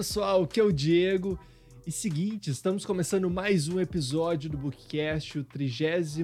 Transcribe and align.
pessoal, 0.00 0.44
aqui 0.44 0.58
é 0.58 0.64
o 0.64 0.72
Diego. 0.72 1.38
E 1.86 1.92
seguinte, 1.92 2.50
estamos 2.50 2.86
começando 2.86 3.28
mais 3.28 3.68
um 3.68 3.78
episódio 3.78 4.48
do 4.48 4.56
Bookcast, 4.56 5.40
o 5.40 5.44
36 5.44 6.20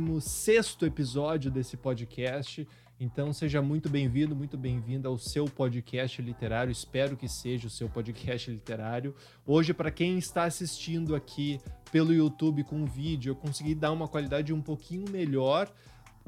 episódio 0.86 1.50
desse 1.50 1.76
podcast. 1.76 2.66
Então 2.98 3.34
seja 3.34 3.60
muito 3.60 3.90
bem-vindo, 3.90 4.34
muito 4.34 4.56
bem-vinda 4.56 5.10
ao 5.10 5.18
seu 5.18 5.44
podcast 5.44 6.22
literário. 6.22 6.72
Espero 6.72 7.18
que 7.18 7.28
seja 7.28 7.66
o 7.66 7.70
seu 7.70 7.86
podcast 7.86 8.50
literário. 8.50 9.14
Hoje, 9.46 9.74
para 9.74 9.90
quem 9.90 10.16
está 10.16 10.44
assistindo 10.44 11.14
aqui 11.14 11.60
pelo 11.92 12.14
YouTube 12.14 12.64
com 12.64 12.86
vídeo, 12.86 13.32
eu 13.32 13.36
consegui 13.36 13.74
dar 13.74 13.92
uma 13.92 14.08
qualidade 14.08 14.54
um 14.54 14.62
pouquinho 14.62 15.04
melhor 15.10 15.70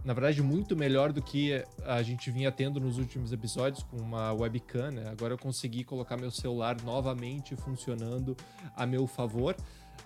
na 0.04 0.12
verdade, 0.12 0.42
muito 0.42 0.76
melhor 0.76 1.12
do 1.12 1.20
que 1.20 1.62
a 1.84 2.02
gente 2.02 2.30
vinha 2.30 2.50
tendo 2.52 2.80
nos 2.80 2.98
últimos 2.98 3.32
episódios 3.32 3.82
com 3.82 3.96
uma 3.96 4.32
webcam, 4.32 4.90
né? 4.90 5.08
Agora 5.10 5.34
eu 5.34 5.38
consegui 5.38 5.84
colocar 5.84 6.16
meu 6.16 6.30
celular 6.30 6.76
novamente 6.82 7.56
funcionando 7.56 8.36
a 8.76 8.86
meu 8.86 9.06
favor. 9.06 9.56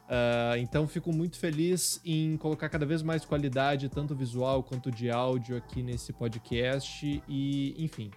Uh, 0.03 0.57
então 0.59 0.89
fico 0.89 1.13
muito 1.13 1.39
feliz 1.39 2.01
em 2.05 2.37
colocar 2.37 2.69
cada 2.69 2.85
vez 2.85 3.03
mais 3.03 3.25
qualidade, 3.25 3.89
tanto 3.89 4.15
visual 4.15 4.63
quanto 4.63 4.91
de 4.91 5.11
áudio 5.11 5.57
aqui 5.57 5.83
nesse 5.83 6.13
podcast. 6.13 7.23
E, 7.29 7.75
enfim, 7.79 8.11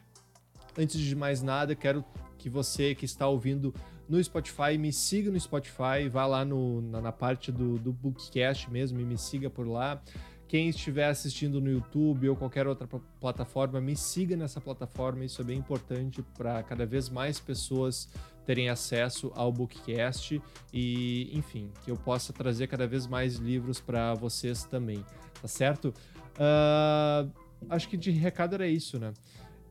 antes 0.77 0.99
de 0.99 1.15
mais 1.15 1.41
nada, 1.41 1.75
quero 1.75 2.03
que 2.37 2.49
você 2.49 2.95
que 2.95 3.05
está 3.05 3.27
ouvindo 3.27 3.73
no 4.07 4.23
Spotify, 4.23 4.77
me 4.77 4.93
siga 4.93 5.31
no 5.31 5.39
Spotify, 5.39 6.07
vá 6.09 6.25
lá 6.25 6.45
no, 6.45 6.81
na, 6.81 7.01
na 7.01 7.11
parte 7.11 7.51
do, 7.51 7.79
do 7.79 7.91
Bookcast 7.91 8.69
mesmo 8.71 8.99
e 8.99 9.03
me 9.03 9.17
siga 9.17 9.49
por 9.49 9.67
lá. 9.67 10.01
Quem 10.47 10.69
estiver 10.69 11.09
assistindo 11.09 11.59
no 11.59 11.71
YouTube 11.71 12.29
ou 12.29 12.35
qualquer 12.35 12.67
outra 12.67 12.87
plataforma, 13.19 13.81
me 13.81 13.95
siga 13.95 14.37
nessa 14.37 14.61
plataforma. 14.61 15.25
Isso 15.25 15.41
é 15.41 15.43
bem 15.43 15.57
importante 15.57 16.21
para 16.37 16.61
cada 16.63 16.85
vez 16.85 17.09
mais 17.09 17.39
pessoas 17.39 18.09
terem 18.45 18.69
acesso 18.69 19.31
ao 19.35 19.51
Bookcast 19.51 20.39
e, 20.71 21.35
enfim, 21.35 21.71
que 21.83 21.89
eu 21.89 21.97
possa 21.97 22.31
trazer 22.31 22.67
cada 22.67 22.85
vez 22.85 23.07
mais 23.07 23.35
livros 23.35 23.81
para 23.81 24.13
vocês 24.13 24.63
também, 24.65 25.03
tá 25.41 25.47
certo? 25.47 25.93
Uh, 26.35 27.31
acho 27.69 27.89
que 27.89 27.97
de 27.97 28.11
recado 28.11 28.53
era 28.53 28.67
isso, 28.67 28.99
né? 28.99 29.13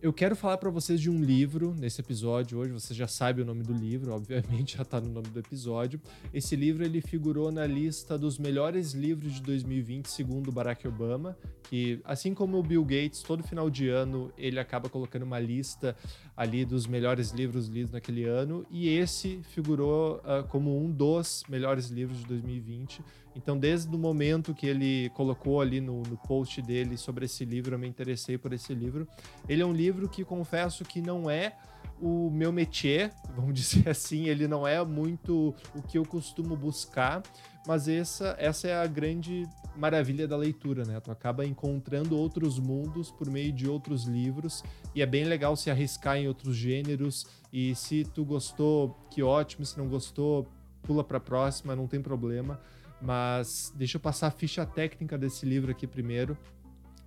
Eu 0.04 0.12
quero 0.12 0.36
falar 0.36 0.58
para 0.58 0.68
vocês 0.68 1.00
de 1.00 1.08
um 1.08 1.18
livro 1.18 1.74
nesse 1.78 1.98
episódio 1.98 2.58
hoje. 2.58 2.70
Você 2.72 2.92
já 2.92 3.08
sabe 3.08 3.40
o 3.40 3.44
nome 3.44 3.62
do 3.62 3.72
livro, 3.72 4.12
obviamente 4.12 4.76
já 4.76 4.82
está 4.82 5.00
no 5.00 5.08
nome 5.08 5.28
do 5.28 5.38
episódio. 5.38 5.98
Esse 6.30 6.54
livro 6.54 6.84
ele 6.84 7.00
figurou 7.00 7.50
na 7.50 7.66
lista 7.66 8.18
dos 8.18 8.38
melhores 8.38 8.92
livros 8.92 9.32
de 9.32 9.40
2020 9.40 10.10
segundo 10.10 10.52
Barack 10.52 10.86
Obama, 10.86 11.34
que 11.70 12.02
assim 12.04 12.34
como 12.34 12.58
o 12.58 12.62
Bill 12.62 12.84
Gates, 12.84 13.22
todo 13.22 13.42
final 13.42 13.70
de 13.70 13.88
ano 13.88 14.30
ele 14.36 14.60
acaba 14.60 14.90
colocando 14.90 15.22
uma 15.22 15.38
lista 15.38 15.96
ali 16.36 16.66
dos 16.66 16.86
melhores 16.86 17.30
livros 17.30 17.68
lidos 17.68 17.90
naquele 17.90 18.24
ano 18.24 18.66
e 18.70 18.90
esse 18.90 19.40
figurou 19.54 20.16
uh, 20.16 20.46
como 20.48 20.84
um 20.84 20.90
dos 20.90 21.44
melhores 21.48 21.86
livros 21.86 22.18
de 22.18 22.26
2020 22.26 23.02
então, 23.36 23.58
desde 23.58 23.94
o 23.94 23.98
momento 23.98 24.54
que 24.54 24.66
ele 24.66 25.10
colocou 25.10 25.60
ali 25.60 25.80
no, 25.80 26.02
no, 26.02 26.16
post 26.16 26.62
dele 26.62 26.96
sobre 26.96 27.24
esse 27.24 27.44
livro, 27.44 27.74
eu 27.74 27.78
me 27.78 27.88
interessei 27.88 28.38
por 28.38 28.52
esse 28.52 28.72
livro. 28.72 29.08
Ele 29.48 29.62
é 29.62 29.66
um 29.66 29.72
livro 29.72 30.08
que 30.08 30.24
confesso 30.24 30.84
que 30.84 31.00
não 31.00 31.28
é 31.28 31.56
o 32.00 32.30
meu 32.30 32.52
métier, 32.52 33.12
vamos 33.34 33.54
dizer 33.54 33.88
assim, 33.88 34.28
ele 34.28 34.46
não 34.46 34.66
é 34.66 34.84
muito 34.84 35.54
o 35.74 35.82
que 35.82 35.98
eu 35.98 36.04
costumo 36.04 36.56
buscar, 36.56 37.22
mas 37.66 37.88
essa, 37.88 38.36
essa 38.38 38.68
é 38.68 38.76
a 38.76 38.86
grande 38.86 39.48
maravilha 39.76 40.28
da 40.28 40.36
leitura, 40.36 40.84
né? 40.84 41.00
Tu 41.00 41.10
acaba 41.10 41.44
encontrando 41.44 42.16
outros 42.16 42.58
mundos 42.58 43.10
por 43.10 43.28
meio 43.28 43.52
de 43.52 43.68
outros 43.68 44.04
livros 44.04 44.62
e 44.94 45.02
é 45.02 45.06
bem 45.06 45.24
legal 45.24 45.56
se 45.56 45.70
arriscar 45.70 46.16
em 46.16 46.28
outros 46.28 46.54
gêneros 46.54 47.26
e 47.52 47.74
se 47.74 48.04
tu 48.04 48.24
gostou, 48.24 48.96
que 49.10 49.22
ótimo, 49.22 49.64
se 49.64 49.76
não 49.76 49.88
gostou, 49.88 50.46
pula 50.82 51.02
para 51.02 51.16
a 51.16 51.20
próxima, 51.20 51.74
não 51.74 51.86
tem 51.86 52.00
problema. 52.00 52.60
Mas 53.00 53.72
deixa 53.76 53.96
eu 53.96 54.00
passar 54.00 54.28
a 54.28 54.30
ficha 54.30 54.64
técnica 54.64 55.18
desse 55.18 55.44
livro 55.44 55.70
aqui 55.70 55.86
primeiro, 55.86 56.36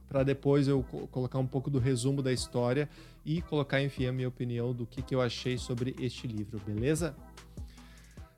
para 0.07 0.23
depois 0.23 0.67
eu 0.67 0.83
colocar 1.11 1.39
um 1.39 1.47
pouco 1.47 1.69
do 1.69 1.79
resumo 1.79 2.21
da 2.21 2.31
história 2.31 2.89
e 3.25 3.41
colocar, 3.41 3.81
enfim, 3.81 4.05
a 4.05 4.11
minha 4.13 4.27
opinião 4.27 4.73
do 4.73 4.85
que, 4.85 5.01
que 5.01 5.13
eu 5.13 5.21
achei 5.21 5.57
sobre 5.57 5.95
este 5.99 6.27
livro, 6.27 6.61
beleza? 6.65 7.15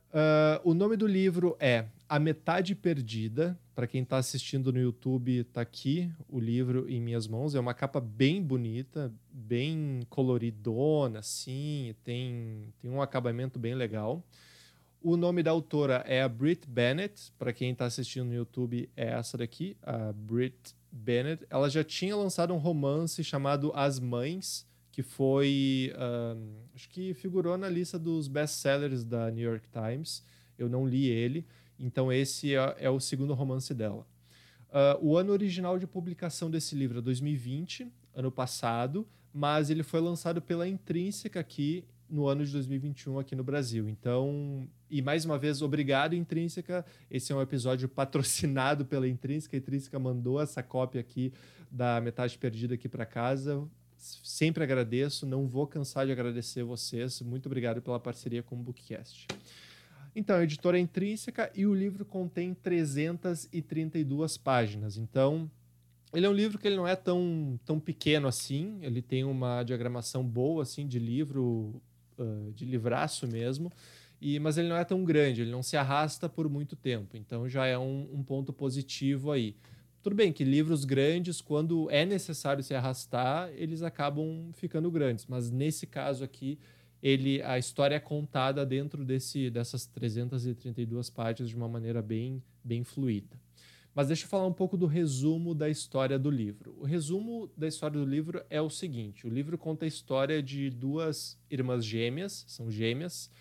Uh, 0.09 0.57
o 0.63 0.73
nome 0.73 0.97
do 0.97 1.05
livro 1.05 1.55
é 1.59 1.85
A 2.07 2.17
Metade 2.17 2.73
Perdida. 2.73 3.57
Para 3.75 3.85
quem 3.85 4.01
está 4.01 4.17
assistindo 4.17 4.73
no 4.73 4.79
YouTube, 4.79 5.37
está 5.37 5.61
aqui 5.61 6.11
o 6.27 6.39
livro 6.39 6.89
em 6.89 6.99
minhas 6.99 7.27
mãos. 7.27 7.53
É 7.53 7.59
uma 7.59 7.75
capa 7.75 8.01
bem 8.01 8.41
bonita, 8.41 9.13
bem 9.31 10.01
coloridona, 10.09 11.19
assim, 11.19 11.93
tem, 12.03 12.73
tem 12.81 12.89
um 12.89 13.01
acabamento 13.01 13.59
bem 13.59 13.75
legal. 13.75 14.23
O 15.01 15.15
nome 15.15 15.41
da 15.41 15.51
autora 15.51 16.03
é 16.05 16.21
a 16.21 16.27
Brit 16.27 16.67
Bennett. 16.67 17.31
Para 17.39 17.53
quem 17.53 17.71
está 17.71 17.85
assistindo 17.85 18.25
no 18.25 18.33
YouTube, 18.33 18.89
é 18.97 19.07
essa 19.11 19.37
daqui, 19.37 19.77
a 19.81 20.11
Brit 20.11 20.75
Bennett. 20.91 21.45
Ela 21.49 21.69
já 21.69 21.85
tinha 21.85 22.13
lançado 22.17 22.53
um 22.53 22.57
romance 22.57 23.23
chamado 23.23 23.71
As 23.73 23.97
Mães, 23.97 24.67
que 24.91 25.01
foi. 25.01 25.93
Um, 25.97 26.65
acho 26.75 26.89
que 26.89 27.13
figurou 27.13 27.57
na 27.57 27.69
lista 27.69 27.97
dos 27.97 28.27
best-sellers 28.27 29.05
da 29.05 29.31
New 29.31 29.49
York 29.49 29.69
Times. 29.69 30.21
Eu 30.57 30.67
não 30.67 30.85
li 30.85 31.07
ele, 31.07 31.45
então 31.79 32.11
esse 32.11 32.53
é, 32.53 32.75
é 32.79 32.89
o 32.89 32.99
segundo 32.99 33.33
romance 33.33 33.73
dela. 33.73 34.05
Uh, 34.67 34.99
o 35.01 35.17
ano 35.17 35.31
original 35.31 35.79
de 35.79 35.87
publicação 35.87 36.51
desse 36.51 36.75
livro 36.75 36.99
é 36.99 37.01
2020, 37.01 37.89
ano 38.13 38.29
passado, 38.29 39.07
mas 39.33 39.69
ele 39.69 39.81
foi 39.81 40.01
lançado 40.01 40.41
pela 40.41 40.67
Intrínseca 40.67 41.39
aqui 41.39 41.85
no 42.09 42.27
ano 42.27 42.45
de 42.45 42.51
2021 42.51 43.19
aqui 43.19 43.35
no 43.35 43.43
Brasil. 43.43 43.87
Então, 43.87 44.67
e 44.89 45.01
mais 45.01 45.25
uma 45.25 45.37
vez, 45.37 45.61
obrigado, 45.61 46.15
Intrínseca. 46.15 46.85
Esse 47.09 47.31
é 47.31 47.35
um 47.35 47.41
episódio 47.41 47.87
patrocinado 47.89 48.85
pela 48.85 49.07
Intrínseca. 49.07 49.55
A 49.55 49.59
Intrínseca 49.59 49.99
mandou 49.99 50.41
essa 50.41 50.63
cópia 50.63 50.99
aqui 50.99 51.31
da 51.69 52.01
Metade 52.01 52.37
Perdida 52.37 52.73
aqui 52.73 52.89
para 52.89 53.05
casa. 53.05 53.67
Sempre 53.97 54.63
agradeço, 54.63 55.25
não 55.25 55.47
vou 55.47 55.67
cansar 55.67 56.05
de 56.05 56.11
agradecer 56.11 56.63
vocês. 56.63 57.21
Muito 57.21 57.45
obrigado 57.45 57.81
pela 57.81 57.99
parceria 57.99 58.41
com 58.41 58.55
o 58.55 58.59
Bookcast. 58.59 59.27
Então, 60.15 60.37
a 60.37 60.43
editora 60.43 60.77
é 60.77 60.81
Intrínseca 60.81 61.51
e 61.53 61.65
o 61.65 61.73
livro 61.73 62.03
contém 62.03 62.53
332 62.53 64.37
páginas. 64.37 64.97
Então, 64.97 65.49
ele 66.13 66.25
é 66.25 66.29
um 66.29 66.33
livro 66.33 66.57
que 66.57 66.67
ele 66.67 66.75
não 66.75 66.87
é 66.87 66.95
tão, 66.95 67.59
tão 67.65 67.79
pequeno 67.79 68.27
assim, 68.27 68.79
ele 68.81 69.01
tem 69.01 69.23
uma 69.23 69.61
diagramação 69.63 70.25
boa 70.25 70.63
assim 70.63 70.87
de 70.87 70.97
livro, 70.97 71.79
de 72.53 72.65
livraço 72.65 73.27
mesmo, 73.27 73.71
e, 74.21 74.39
mas 74.39 74.57
ele 74.57 74.67
não 74.67 74.75
é 74.75 74.83
tão 74.83 75.03
grande, 75.03 75.41
ele 75.41 75.51
não 75.51 75.63
se 75.63 75.77
arrasta 75.77 76.27
por 76.27 76.49
muito 76.49 76.75
tempo, 76.75 77.15
então 77.15 77.47
já 77.47 77.65
é 77.65 77.77
um, 77.77 78.09
um 78.13 78.23
ponto 78.23 78.51
positivo 78.51 79.31
aí. 79.31 79.55
Tudo 80.01 80.15
bem 80.15 80.31
que 80.31 80.43
livros 80.43 80.85
grandes, 80.85 81.41
quando 81.41 81.89
é 81.91 82.05
necessário 82.05 82.63
se 82.63 82.73
arrastar, 82.73 83.49
eles 83.53 83.81
acabam 83.81 84.51
ficando 84.53 84.89
grandes, 84.89 85.25
mas 85.25 85.49
nesse 85.51 85.85
caso 85.85 86.23
aqui, 86.23 86.57
ele 87.01 87.41
a 87.41 87.57
história 87.57 87.95
é 87.95 87.99
contada 87.99 88.65
dentro 88.65 89.03
desse, 89.05 89.49
dessas 89.49 89.85
332 89.85 91.09
páginas 91.09 91.49
de 91.49 91.55
uma 91.55 91.67
maneira 91.67 92.01
bem, 92.01 92.41
bem 92.63 92.83
fluida. 92.83 93.37
Mas 93.93 94.07
deixa 94.07 94.25
eu 94.25 94.29
falar 94.29 94.45
um 94.45 94.53
pouco 94.53 94.77
do 94.77 94.85
resumo 94.85 95.55
da 95.55 95.69
história 95.69 96.17
do 96.17 96.29
livro. 96.29 96.75
O 96.79 96.85
resumo 96.85 97.49
da 97.57 97.67
história 97.67 97.99
do 97.99 98.05
livro 98.05 98.43
é 98.49 98.61
o 98.61 98.69
seguinte: 98.69 99.25
o 99.25 99.29
livro 99.29 99.57
conta 99.57 99.85
a 99.85 99.87
história 99.87 100.41
de 100.41 100.69
duas 100.69 101.37
irmãs 101.49 101.83
gêmeas, 101.83 102.45
são 102.47 102.69
gêmeas. 102.71 103.31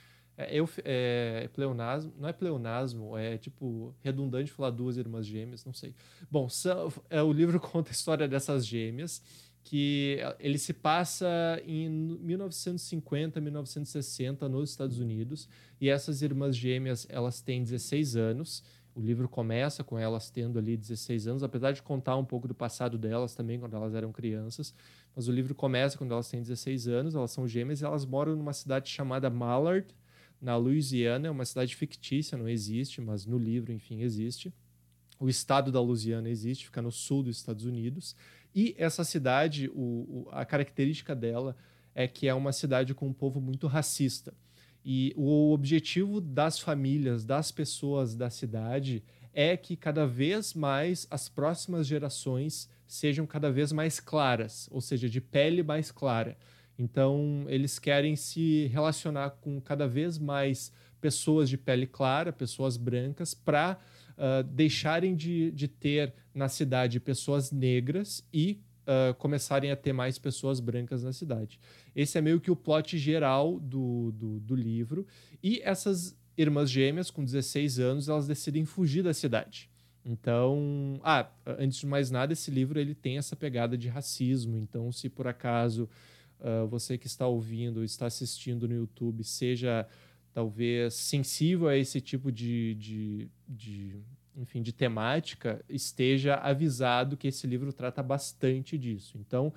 É, 0.41 0.57
é, 0.57 1.43
é 1.45 1.49
pleonasmo, 1.49 2.13
não 2.17 2.29
é 2.29 2.33
pleonasmo, 2.33 3.19
é 3.19 3.37
tipo 3.37 3.93
redundante 4.01 4.53
falar 4.53 4.71
duas 4.71 4.97
irmãs 4.97 5.27
gêmeas, 5.27 5.65
não 5.65 5.73
sei. 5.73 5.93
Bom, 6.31 6.49
são, 6.49 6.93
é, 7.11 7.21
o 7.21 7.33
livro 7.33 7.59
conta 7.61 7.91
a 7.91 7.93
história 7.93 8.29
dessas 8.29 8.65
gêmeas, 8.65 9.21
que 9.65 10.19
ele 10.39 10.57
se 10.57 10.73
passa 10.73 11.27
em 11.67 11.91
1950, 11.91 13.41
1960 13.41 14.49
nos 14.49 14.71
Estados 14.71 15.01
Unidos, 15.01 15.49
e 15.81 15.89
essas 15.89 16.23
irmãs 16.23 16.57
gêmeas, 16.57 17.05
elas 17.11 17.41
têm 17.41 17.65
16 17.65 18.15
anos 18.15 18.63
o 18.99 19.01
livro 19.01 19.29
começa 19.29 19.85
com 19.85 19.97
elas 19.97 20.29
tendo 20.29 20.59
ali 20.59 20.77
16 20.77 21.29
anos, 21.29 21.45
apesar 21.45 21.71
de 21.71 21.81
contar 21.81 22.17
um 22.17 22.25
pouco 22.25 22.49
do 22.49 22.55
passado 22.55 22.99
delas 22.99 23.33
também, 23.33 23.61
quando 23.61 23.77
elas 23.77 23.95
eram 23.95 24.11
crianças. 24.11 24.75
Mas 25.15 25.29
o 25.29 25.33
livro 25.33 25.55
começa 25.55 25.97
quando 25.97 26.11
elas 26.11 26.29
têm 26.29 26.43
16 26.43 26.89
anos, 26.89 27.15
elas 27.15 27.31
são 27.31 27.47
gêmeas 27.47 27.81
e 27.81 27.85
elas 27.85 28.05
moram 28.05 28.35
numa 28.35 28.53
cidade 28.53 28.91
chamada 28.91 29.31
Mallard, 29.31 29.87
na 30.41 30.57
Louisiana. 30.57 31.29
É 31.29 31.31
uma 31.31 31.45
cidade 31.45 31.77
fictícia, 31.77 32.37
não 32.37 32.49
existe, 32.49 33.01
mas 33.01 33.25
no 33.25 33.39
livro, 33.39 33.71
enfim, 33.73 34.03
existe. 34.03 34.53
O 35.21 35.29
estado 35.29 35.71
da 35.71 35.81
Louisiana 35.81 36.29
existe, 36.29 36.65
fica 36.65 36.83
no 36.83 36.91
sul 36.91 37.23
dos 37.23 37.37
Estados 37.37 37.65
Unidos. 37.65 38.17
E 38.53 38.75
essa 38.77 39.05
cidade, 39.05 39.71
o, 39.77 40.25
o, 40.27 40.29
a 40.33 40.45
característica 40.45 41.15
dela 41.15 41.57
é 41.95 42.09
que 42.09 42.27
é 42.27 42.35
uma 42.35 42.53
cidade 42.53 42.95
com 42.95 43.07
um 43.07 43.13
povo 43.13 43.41
muito 43.41 43.69
racista. 43.69 44.35
E 44.85 45.13
o 45.17 45.53
objetivo 45.53 46.21
das 46.21 46.59
famílias, 46.59 47.25
das 47.25 47.51
pessoas 47.51 48.15
da 48.15 48.31
cidade, 48.31 49.03
é 49.33 49.57
que 49.57 49.77
cada 49.77 50.07
vez 50.07 50.55
mais 50.55 51.07
as 51.11 51.29
próximas 51.29 51.87
gerações 51.87 52.69
sejam 52.87 53.27
cada 53.27 53.51
vez 53.53 53.71
mais 53.71 54.01
claras, 54.01 54.69
ou 54.73 54.81
seja, 54.81 55.09
de 55.09 55.21
pele 55.21 55.63
mais 55.63 55.93
clara. 55.93 56.37
Então, 56.79 57.45
eles 57.49 57.79
querem 57.79 58.17
se 58.17 58.67
relacionar 58.69 59.31
com 59.41 59.61
cada 59.61 59.87
vez 59.87 60.19
mais 60.19 60.73
pessoas 61.01 61.49
de 61.49 61.59
pele 61.59 61.87
clara, 61.87 62.33
pessoas 62.33 62.77
brancas, 62.77 63.35
para 63.35 63.79
uh, 64.17 64.43
deixarem 64.45 65.15
de, 65.15 65.51
de 65.51 65.69
ter 65.69 66.15
na 66.35 66.49
cidade 66.49 67.01
pessoas 67.01 67.51
negras 67.51 68.27
e 68.33 68.61
uh, 68.89 69.15
começarem 69.15 69.71
a 69.71 69.77
ter 69.77 69.93
mais 69.93 70.19
pessoas 70.19 70.59
brancas 70.59 71.05
na 71.05 71.13
cidade. 71.13 71.61
Esse 71.95 72.17
é 72.17 72.21
meio 72.21 72.41
que 72.41 72.51
o 72.51 72.57
plot 72.57 72.97
geral 72.97 73.61
do, 73.61 74.13
do, 74.13 74.41
do 74.41 74.57
livro. 74.57 75.07
E 75.43 75.61
essas 75.63 76.17
irmãs 76.37 76.71
gêmeas, 76.71 77.11
com 77.11 77.25
16 77.25 77.79
anos, 77.79 78.09
elas 78.09 78.27
decidem 78.27 78.65
fugir 78.65 79.03
da 79.03 79.13
cidade. 79.13 79.69
Então, 80.05 80.99
ah, 81.03 81.29
antes 81.59 81.81
de 81.81 81.87
mais 81.87 82.11
nada, 82.11 82.33
esse 82.33 82.51
livro 82.51 82.81
ele 82.81 82.95
tem 82.95 83.19
essa 83.19 83.37
pegada 83.37 83.77
de 83.77 83.89
racismo. 83.89 84.57
Então, 84.57 84.91
se 84.91 85.09
por 85.11 85.27
acaso 85.27 85.89
uh, 86.41 86.67
você 86.67 86.97
que 86.97 87.07
está 87.07 87.27
ouvindo, 87.27 87.85
está 87.85 88.07
assistindo 88.07 88.67
no 88.67 88.75
YouTube, 88.75 89.23
seja 89.23 89.87
talvez 90.33 90.95
sensível 90.95 91.69
a 91.69 91.77
esse 91.77 92.01
tipo 92.01 92.31
de, 92.31 92.75
de, 92.77 93.29
de, 93.47 93.97
enfim, 94.39 94.63
de 94.63 94.73
temática, 94.73 95.63
esteja 95.69 96.37
avisado 96.37 97.17
que 97.17 97.29
esse 97.29 97.47
livro 97.47 97.73
trata 97.73 98.03
bastante 98.03 98.79
disso. 98.79 99.19
Então, 99.19 99.53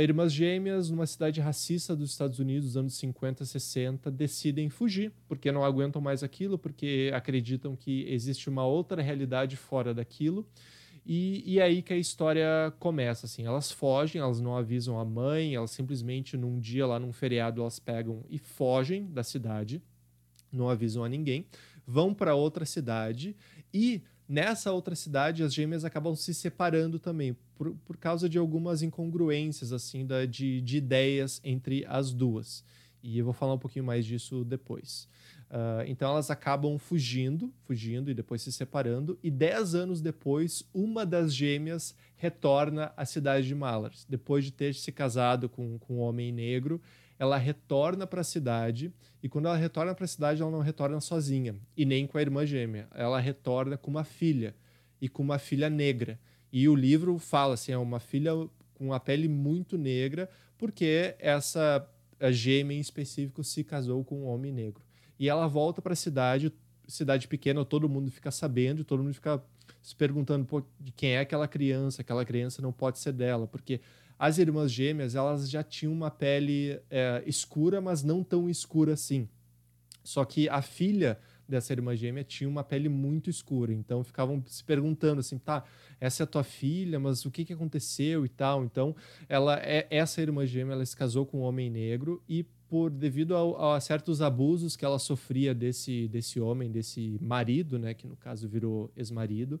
Irmãs 0.00 0.32
Gêmeas, 0.32 0.88
numa 0.88 1.06
cidade 1.06 1.40
racista 1.40 1.94
dos 1.94 2.10
Estados 2.10 2.38
Unidos, 2.38 2.68
dos 2.68 2.76
anos 2.76 2.94
50, 2.94 3.44
60, 3.44 4.10
decidem 4.10 4.70
fugir, 4.70 5.12
porque 5.28 5.52
não 5.52 5.64
aguentam 5.64 6.00
mais 6.00 6.22
aquilo, 6.22 6.56
porque 6.56 7.10
acreditam 7.12 7.76
que 7.76 8.06
existe 8.08 8.48
uma 8.48 8.64
outra 8.64 9.02
realidade 9.02 9.56
fora 9.56 9.92
daquilo. 9.92 10.46
E, 11.04 11.42
e 11.44 11.58
é 11.58 11.64
aí 11.64 11.82
que 11.82 11.92
a 11.92 11.98
história 11.98 12.72
começa, 12.78 13.26
assim. 13.26 13.44
Elas 13.44 13.70
fogem, 13.70 14.22
elas 14.22 14.40
não 14.40 14.56
avisam 14.56 14.98
a 14.98 15.04
mãe, 15.04 15.54
elas 15.54 15.72
simplesmente, 15.72 16.34
num 16.34 16.58
dia 16.58 16.86
lá, 16.86 16.98
num 16.98 17.12
feriado, 17.12 17.60
elas 17.60 17.78
pegam 17.78 18.24
e 18.30 18.38
fogem 18.38 19.06
da 19.12 19.22
cidade 19.22 19.82
não 20.54 20.70
avisam 20.70 21.04
a 21.04 21.08
ninguém, 21.08 21.46
vão 21.86 22.14
para 22.14 22.34
outra 22.34 22.64
cidade 22.64 23.36
e 23.74 24.00
nessa 24.28 24.72
outra 24.72 24.94
cidade 24.94 25.42
as 25.42 25.52
gêmeas 25.52 25.84
acabam 25.84 26.14
se 26.14 26.32
separando 26.32 27.00
também 27.00 27.36
por, 27.56 27.74
por 27.84 27.96
causa 27.96 28.28
de 28.28 28.38
algumas 28.38 28.82
incongruências 28.82 29.72
assim 29.72 30.06
da, 30.06 30.24
de, 30.24 30.60
de 30.60 30.76
ideias 30.76 31.40
entre 31.42 31.84
as 31.86 32.12
duas. 32.12 32.64
E 33.02 33.18
eu 33.18 33.24
vou 33.24 33.34
falar 33.34 33.54
um 33.54 33.58
pouquinho 33.58 33.84
mais 33.84 34.06
disso 34.06 34.44
depois. 34.44 35.08
Uh, 35.50 35.84
então 35.86 36.10
elas 36.10 36.30
acabam 36.30 36.78
fugindo, 36.78 37.52
fugindo 37.64 38.10
e 38.10 38.14
depois 38.14 38.40
se 38.40 38.50
separando. 38.50 39.18
E 39.22 39.30
dez 39.30 39.74
anos 39.74 40.00
depois, 40.00 40.64
uma 40.72 41.04
das 41.04 41.34
gêmeas 41.34 41.94
retorna 42.16 42.92
à 42.96 43.04
cidade 43.04 43.46
de 43.46 43.54
Malars. 43.54 44.06
Depois 44.08 44.44
de 44.44 44.52
ter 44.52 44.74
se 44.74 44.90
casado 44.90 45.48
com, 45.50 45.78
com 45.78 45.96
um 45.96 46.00
homem 46.00 46.32
negro, 46.32 46.80
ela 47.18 47.36
retorna 47.36 48.06
para 48.06 48.20
a 48.20 48.24
cidade 48.24 48.92
e 49.22 49.28
quando 49.28 49.46
ela 49.46 49.56
retorna 49.56 49.94
para 49.94 50.04
a 50.04 50.08
cidade, 50.08 50.42
ela 50.42 50.50
não 50.50 50.60
retorna 50.60 51.00
sozinha 51.00 51.56
e 51.76 51.84
nem 51.84 52.06
com 52.06 52.18
a 52.18 52.20
irmã 52.20 52.44
gêmea. 52.44 52.88
Ela 52.94 53.20
retorna 53.20 53.76
com 53.76 53.90
uma 53.90 54.04
filha 54.04 54.54
e 55.00 55.08
com 55.08 55.22
uma 55.22 55.38
filha 55.38 55.70
negra. 55.70 56.18
E 56.52 56.68
o 56.68 56.74
livro 56.74 57.18
fala 57.18 57.54
assim, 57.54 57.72
é 57.72 57.78
uma 57.78 58.00
filha 58.00 58.32
com 58.74 58.92
a 58.92 59.00
pele 59.00 59.28
muito 59.28 59.78
negra, 59.78 60.28
porque 60.58 61.14
essa 61.18 61.88
gêmea 62.30 62.76
em 62.76 62.80
específico 62.80 63.42
se 63.42 63.64
casou 63.64 64.04
com 64.04 64.22
um 64.22 64.26
homem 64.26 64.52
negro. 64.52 64.82
E 65.18 65.28
ela 65.28 65.46
volta 65.46 65.80
para 65.80 65.92
a 65.92 65.96
cidade, 65.96 66.52
cidade 66.86 67.28
pequena, 67.28 67.64
todo 67.64 67.88
mundo 67.88 68.10
fica 68.10 68.30
sabendo, 68.30 68.84
todo 68.84 69.02
mundo 69.02 69.14
fica 69.14 69.42
se 69.82 69.94
perguntando 69.94 70.46
de 70.80 70.92
quem 70.92 71.12
é 71.12 71.20
aquela 71.20 71.46
criança, 71.46 72.02
aquela 72.02 72.24
criança 72.24 72.60
não 72.60 72.72
pode 72.72 72.98
ser 72.98 73.12
dela, 73.12 73.46
porque 73.46 73.80
as 74.18 74.38
irmãs 74.38 74.70
gêmeas, 74.70 75.14
elas 75.14 75.50
já 75.50 75.62
tinham 75.62 75.92
uma 75.92 76.10
pele 76.10 76.80
é, 76.90 77.22
escura, 77.26 77.80
mas 77.80 78.02
não 78.02 78.22
tão 78.22 78.48
escura 78.48 78.94
assim. 78.94 79.28
Só 80.02 80.24
que 80.24 80.48
a 80.48 80.62
filha 80.62 81.18
dessa 81.48 81.72
irmã 81.72 81.94
gêmea 81.94 82.24
tinha 82.24 82.48
uma 82.48 82.64
pele 82.64 82.88
muito 82.88 83.28
escura. 83.28 83.72
Então 83.72 84.02
ficavam 84.02 84.42
se 84.46 84.62
perguntando 84.64 85.20
assim, 85.20 85.38
tá, 85.38 85.64
essa 86.00 86.22
é 86.22 86.24
a 86.24 86.26
tua 86.26 86.44
filha, 86.44 86.98
mas 86.98 87.24
o 87.24 87.30
que, 87.30 87.44
que 87.44 87.52
aconteceu 87.52 88.24
e 88.24 88.28
tal. 88.28 88.64
Então, 88.64 88.94
ela 89.28 89.58
é 89.58 89.86
essa 89.90 90.20
irmã 90.20 90.46
gêmea, 90.46 90.74
ela 90.74 90.86
se 90.86 90.96
casou 90.96 91.26
com 91.26 91.40
um 91.40 91.42
homem 91.42 91.70
negro 91.70 92.22
e 92.28 92.44
por 92.68 92.90
devido 92.90 93.36
a, 93.36 93.76
a, 93.76 93.80
certos 93.80 94.20
abusos 94.20 94.74
que 94.74 94.84
ela 94.84 94.98
sofria 94.98 95.54
desse, 95.54 96.08
desse 96.08 96.40
homem, 96.40 96.70
desse 96.70 97.18
marido, 97.20 97.78
né, 97.78 97.94
que 97.94 98.06
no 98.06 98.16
caso 98.16 98.48
virou 98.48 98.90
ex-marido, 98.96 99.60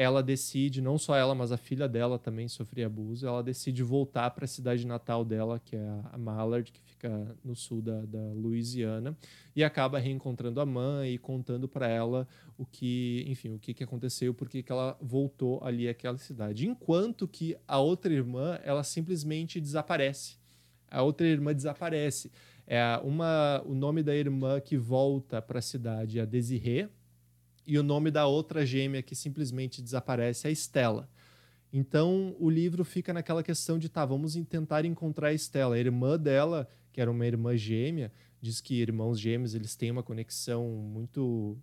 ela 0.00 0.22
decide, 0.22 0.80
não 0.80 0.96
só 0.96 1.16
ela, 1.16 1.34
mas 1.34 1.50
a 1.50 1.56
filha 1.56 1.88
dela 1.88 2.20
também 2.20 2.46
sofria 2.46 2.86
abuso, 2.86 3.26
ela 3.26 3.42
decide 3.42 3.82
voltar 3.82 4.30
para 4.30 4.44
a 4.44 4.48
cidade 4.48 4.86
natal 4.86 5.24
dela, 5.24 5.58
que 5.58 5.74
é 5.74 6.00
a 6.12 6.16
Mallard, 6.16 6.70
que 6.70 6.80
fica 6.82 7.36
no 7.44 7.56
sul 7.56 7.82
da, 7.82 8.04
da 8.04 8.32
Louisiana, 8.32 9.18
e 9.56 9.64
acaba 9.64 9.98
reencontrando 9.98 10.60
a 10.60 10.64
mãe 10.64 11.14
e 11.14 11.18
contando 11.18 11.66
para 11.66 11.88
ela 11.88 12.28
o 12.56 12.64
que, 12.64 13.24
enfim, 13.26 13.56
o 13.56 13.58
que, 13.58 13.74
que 13.74 13.82
aconteceu, 13.82 14.32
porque 14.32 14.62
que 14.62 14.70
ela 14.70 14.96
voltou 15.02 15.60
ali 15.64 15.88
àquela 15.88 16.16
cidade. 16.16 16.68
Enquanto 16.68 17.26
que 17.26 17.56
a 17.66 17.80
outra 17.80 18.12
irmã, 18.12 18.56
ela 18.62 18.84
simplesmente 18.84 19.60
desaparece 19.60 20.38
a 20.90 21.02
outra 21.02 21.26
irmã 21.26 21.54
desaparece. 21.54 22.30
É 22.66 22.82
uma, 23.02 23.62
o 23.64 23.74
nome 23.74 24.02
da 24.02 24.14
irmã 24.14 24.60
que 24.60 24.76
volta 24.76 25.40
para 25.40 25.58
a 25.58 25.62
cidade 25.62 26.18
é 26.18 26.22
a 26.22 26.24
Desirê, 26.24 26.88
e 27.68 27.78
o 27.78 27.82
nome 27.82 28.10
da 28.10 28.26
outra 28.26 28.64
gêmea 28.64 29.02
que 29.02 29.14
simplesmente 29.14 29.82
desaparece 29.82 30.48
é 30.48 30.50
Estela. 30.50 31.06
Então 31.70 32.34
o 32.40 32.48
livro 32.48 32.82
fica 32.82 33.12
naquela 33.12 33.42
questão 33.42 33.78
de 33.78 33.90
tá, 33.90 34.06
vamos 34.06 34.34
tentar 34.48 34.86
encontrar 34.86 35.28
a 35.28 35.34
Estela. 35.34 35.74
A 35.74 35.78
irmã 35.78 36.18
dela, 36.18 36.66
que 36.90 36.98
era 36.98 37.10
uma 37.10 37.26
irmã 37.26 37.54
gêmea, 37.54 38.10
diz 38.40 38.62
que 38.62 38.80
irmãos 38.80 39.20
gêmeos 39.20 39.54
eles 39.54 39.76
têm 39.76 39.90
uma 39.90 40.02
conexão 40.02 40.66
muito 40.66 41.58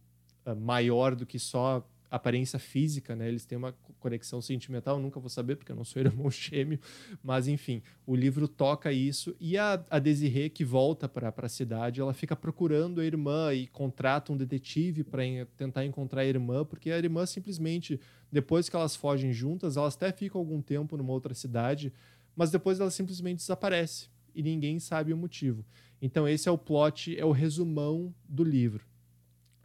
uh, 0.45 0.55
maior 0.55 1.15
do 1.15 1.25
que 1.25 1.39
só 1.39 1.83
aparência 2.09 2.59
física, 2.59 3.15
né? 3.15 3.27
Eles 3.27 3.45
têm 3.45 3.57
uma 3.57 3.73
conexão 3.99 4.41
sentimental, 4.41 4.99
nunca 4.99 5.19
vou 5.19 5.29
saber 5.29 5.55
porque 5.55 5.71
eu 5.71 5.75
não 5.75 5.83
sou 5.83 6.01
irmão 6.03 6.29
gêmeo, 6.29 6.79
mas 7.23 7.47
enfim, 7.47 7.81
o 8.05 8.15
livro 8.15 8.47
toca 8.47 8.91
isso 8.91 9.35
e 9.39 9.57
a, 9.57 9.83
a 9.89 9.99
Desirê 9.99 10.49
que 10.49 10.63
volta 10.63 11.07
para 11.09 11.33
a 11.35 11.49
cidade, 11.49 12.01
ela 12.01 12.13
fica 12.13 12.35
procurando 12.35 13.01
a 13.01 13.05
irmã 13.05 13.53
e 13.53 13.67
contrata 13.67 14.31
um 14.31 14.37
detetive 14.37 15.03
para 15.03 15.23
tentar 15.57 15.85
encontrar 15.85 16.21
a 16.21 16.25
irmã, 16.25 16.63
porque 16.63 16.91
a 16.91 16.97
irmã 16.97 17.25
simplesmente 17.25 17.99
depois 18.31 18.67
que 18.69 18.75
elas 18.75 18.95
fogem 18.95 19.31
juntas, 19.31 19.77
elas 19.77 19.95
até 19.95 20.12
ficam 20.12 20.39
algum 20.39 20.62
tempo 20.62 20.97
numa 20.97 21.13
outra 21.13 21.33
cidade, 21.33 21.93
mas 22.35 22.51
depois 22.51 22.79
ela 22.79 22.91
simplesmente 22.91 23.38
desaparece 23.38 24.09
e 24.33 24.43
ninguém 24.43 24.79
sabe 24.79 25.13
o 25.13 25.17
motivo. 25.17 25.65
Então 26.01 26.27
esse 26.27 26.50
é 26.50 26.51
o 26.51 26.57
plot, 26.57 27.17
é 27.17 27.25
o 27.25 27.31
resumão 27.31 28.13
do 28.27 28.43
livro. 28.43 28.85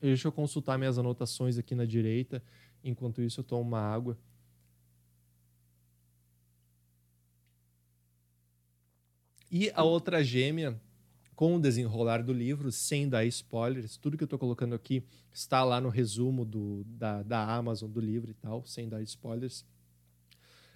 Deixa 0.00 0.28
eu 0.28 0.32
consultar 0.32 0.78
minhas 0.78 0.98
anotações 0.98 1.58
aqui 1.58 1.74
na 1.74 1.84
direita. 1.84 2.42
Enquanto 2.82 3.20
isso, 3.20 3.40
eu 3.40 3.44
tomo 3.44 3.62
uma 3.62 3.80
água. 3.80 4.16
E 9.50 9.70
a 9.74 9.82
outra 9.82 10.22
gêmea, 10.22 10.80
com 11.34 11.56
o 11.56 11.60
desenrolar 11.60 12.22
do 12.22 12.32
livro, 12.32 12.70
sem 12.70 13.08
dar 13.08 13.24
spoilers, 13.26 13.96
tudo 13.96 14.16
que 14.16 14.22
eu 14.22 14.26
estou 14.26 14.38
colocando 14.38 14.74
aqui 14.74 15.02
está 15.32 15.64
lá 15.64 15.80
no 15.80 15.88
resumo 15.88 16.44
do, 16.44 16.84
da, 16.84 17.22
da 17.22 17.54
Amazon 17.54 17.90
do 17.90 18.00
livro 18.00 18.30
e 18.30 18.34
tal, 18.34 18.64
sem 18.64 18.88
dar 18.88 19.02
spoilers. 19.02 19.64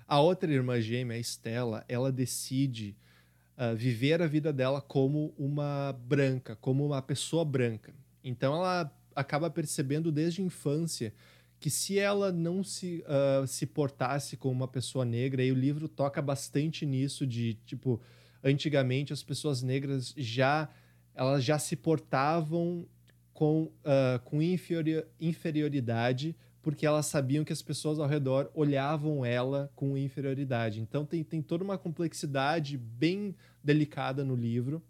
A 0.06 0.20
outra 0.20 0.52
irmã 0.52 0.80
gêmea, 0.80 1.16
a 1.16 1.20
Estela, 1.20 1.84
ela 1.88 2.12
decide 2.12 2.96
uh, 3.56 3.74
viver 3.74 4.20
a 4.20 4.26
vida 4.26 4.52
dela 4.52 4.82
como 4.82 5.32
uma 5.38 5.92
branca, 5.92 6.56
como 6.56 6.84
uma 6.84 7.00
pessoa 7.00 7.44
branca. 7.44 7.94
Então 8.22 8.54
ela 8.54 8.92
acaba 9.14 9.50
percebendo 9.50 10.10
desde 10.10 10.42
a 10.42 10.44
infância 10.44 11.12
que 11.60 11.70
se 11.70 11.98
ela 11.98 12.30
não 12.30 12.62
se, 12.62 13.02
uh, 13.06 13.46
se 13.46 13.64
portasse 13.64 14.36
como 14.36 14.54
uma 14.54 14.68
pessoa 14.68 15.04
negra, 15.04 15.42
e 15.42 15.50
o 15.50 15.54
livro 15.54 15.88
toca 15.88 16.20
bastante 16.20 16.84
nisso 16.84 17.26
de, 17.26 17.54
tipo, 17.64 18.00
antigamente 18.42 19.12
as 19.12 19.22
pessoas 19.22 19.62
negras 19.62 20.12
já 20.16 20.68
elas 21.14 21.44
já 21.44 21.58
se 21.58 21.76
portavam 21.76 22.86
com, 23.32 23.62
uh, 23.62 24.18
com 24.24 24.42
inferior, 24.42 25.06
inferioridade 25.20 26.36
porque 26.60 26.86
elas 26.86 27.06
sabiam 27.06 27.44
que 27.44 27.52
as 27.52 27.60
pessoas 27.60 27.98
ao 27.98 28.08
redor 28.08 28.50
olhavam 28.54 29.22
ela 29.22 29.70
com 29.76 29.98
inferioridade. 29.98 30.80
Então 30.80 31.04
tem, 31.04 31.22
tem 31.22 31.42
toda 31.42 31.62
uma 31.62 31.76
complexidade 31.76 32.78
bem 32.78 33.34
delicada 33.62 34.24
no 34.24 34.34
livro 34.34 34.82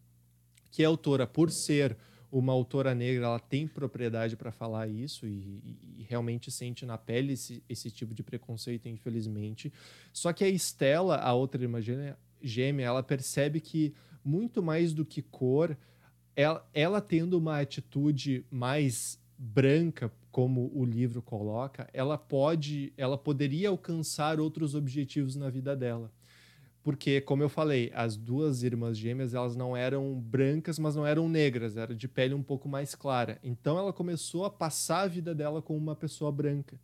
que 0.71 0.85
a 0.85 0.89
autora, 0.89 1.27
por 1.27 1.51
ser 1.51 1.97
uma 2.39 2.53
autora 2.53 2.97
negra 2.97 3.27
ela 3.27 3.39
tem 3.39 3.69
propriedade 3.69 4.37
para 4.37 4.51
falar 4.51 4.89
isso 4.89 5.25
e, 5.25 5.79
e, 5.99 6.03
realmente 6.09 6.51
sente 6.51 6.85
na 6.85 6.99
pele 6.99 7.35
esse, 7.35 7.63
esse, 7.69 7.93
tipo 7.93 8.13
de 8.13 8.25
preconceito, 8.25 8.89
infelizmente. 8.89 9.73
Só 10.13 10.33
que 10.33 10.43
a 10.43 10.49
Estela, 10.49 11.17
a 11.17 11.33
outra 11.33 11.63
irmã 11.63 11.79
gêmea, 12.43 12.87
ela 12.87 13.05
percebe 13.05 13.61
que 13.61 13.95
muito 14.25 14.61
mais 14.61 14.93
do 14.93 15.05
que 15.05 15.23
cor, 15.23 15.79
ela, 16.35 16.69
ela 16.75 17.01
tendo 17.01 17.39
uma 17.39 17.61
atitude 17.61 18.45
mais 18.51 19.17
branca, 19.39 20.11
como 20.33 20.73
o 20.75 20.85
livro 20.85 21.23
coloca, 21.23 21.89
ela 21.93 22.19
pode, 22.19 22.93
ela 22.97 23.17
poderia 23.17 23.69
alcançar 23.69 24.41
outros 24.41 24.75
objetivos 24.75 25.37
na 25.37 25.49
vida 25.49 25.77
dela. 25.77 26.11
Porque, 26.85 27.23
como 27.23 27.43
eu 27.43 27.49
falei, 27.49 27.91
as 27.95 28.15
duas 28.15 28.63
irmãs 28.63 28.99
gêmeas 28.99 29.33
elas 29.33 29.57
não 29.57 29.75
eram 29.75 30.21
brancas, 30.21 30.79
mas 30.79 30.95
não 30.95 31.07
eram 31.07 31.31
negras, 31.31 31.79
era 31.79 31.95
de 31.95 32.07
pele 32.07 32.35
um 32.35 32.43
pouco 32.43 32.69
mais 32.69 32.95
clara. 32.95 33.41
Então 33.43 33.79
ela 33.79 33.91
começou 33.91 34.45
a 34.45 34.51
passar 34.51 35.01
a 35.01 35.09
vida 35.09 35.35
dela 35.35 35.63
como 35.63 35.79
uma 35.79 35.97
pessoa 35.97 36.31
branca 36.31 36.79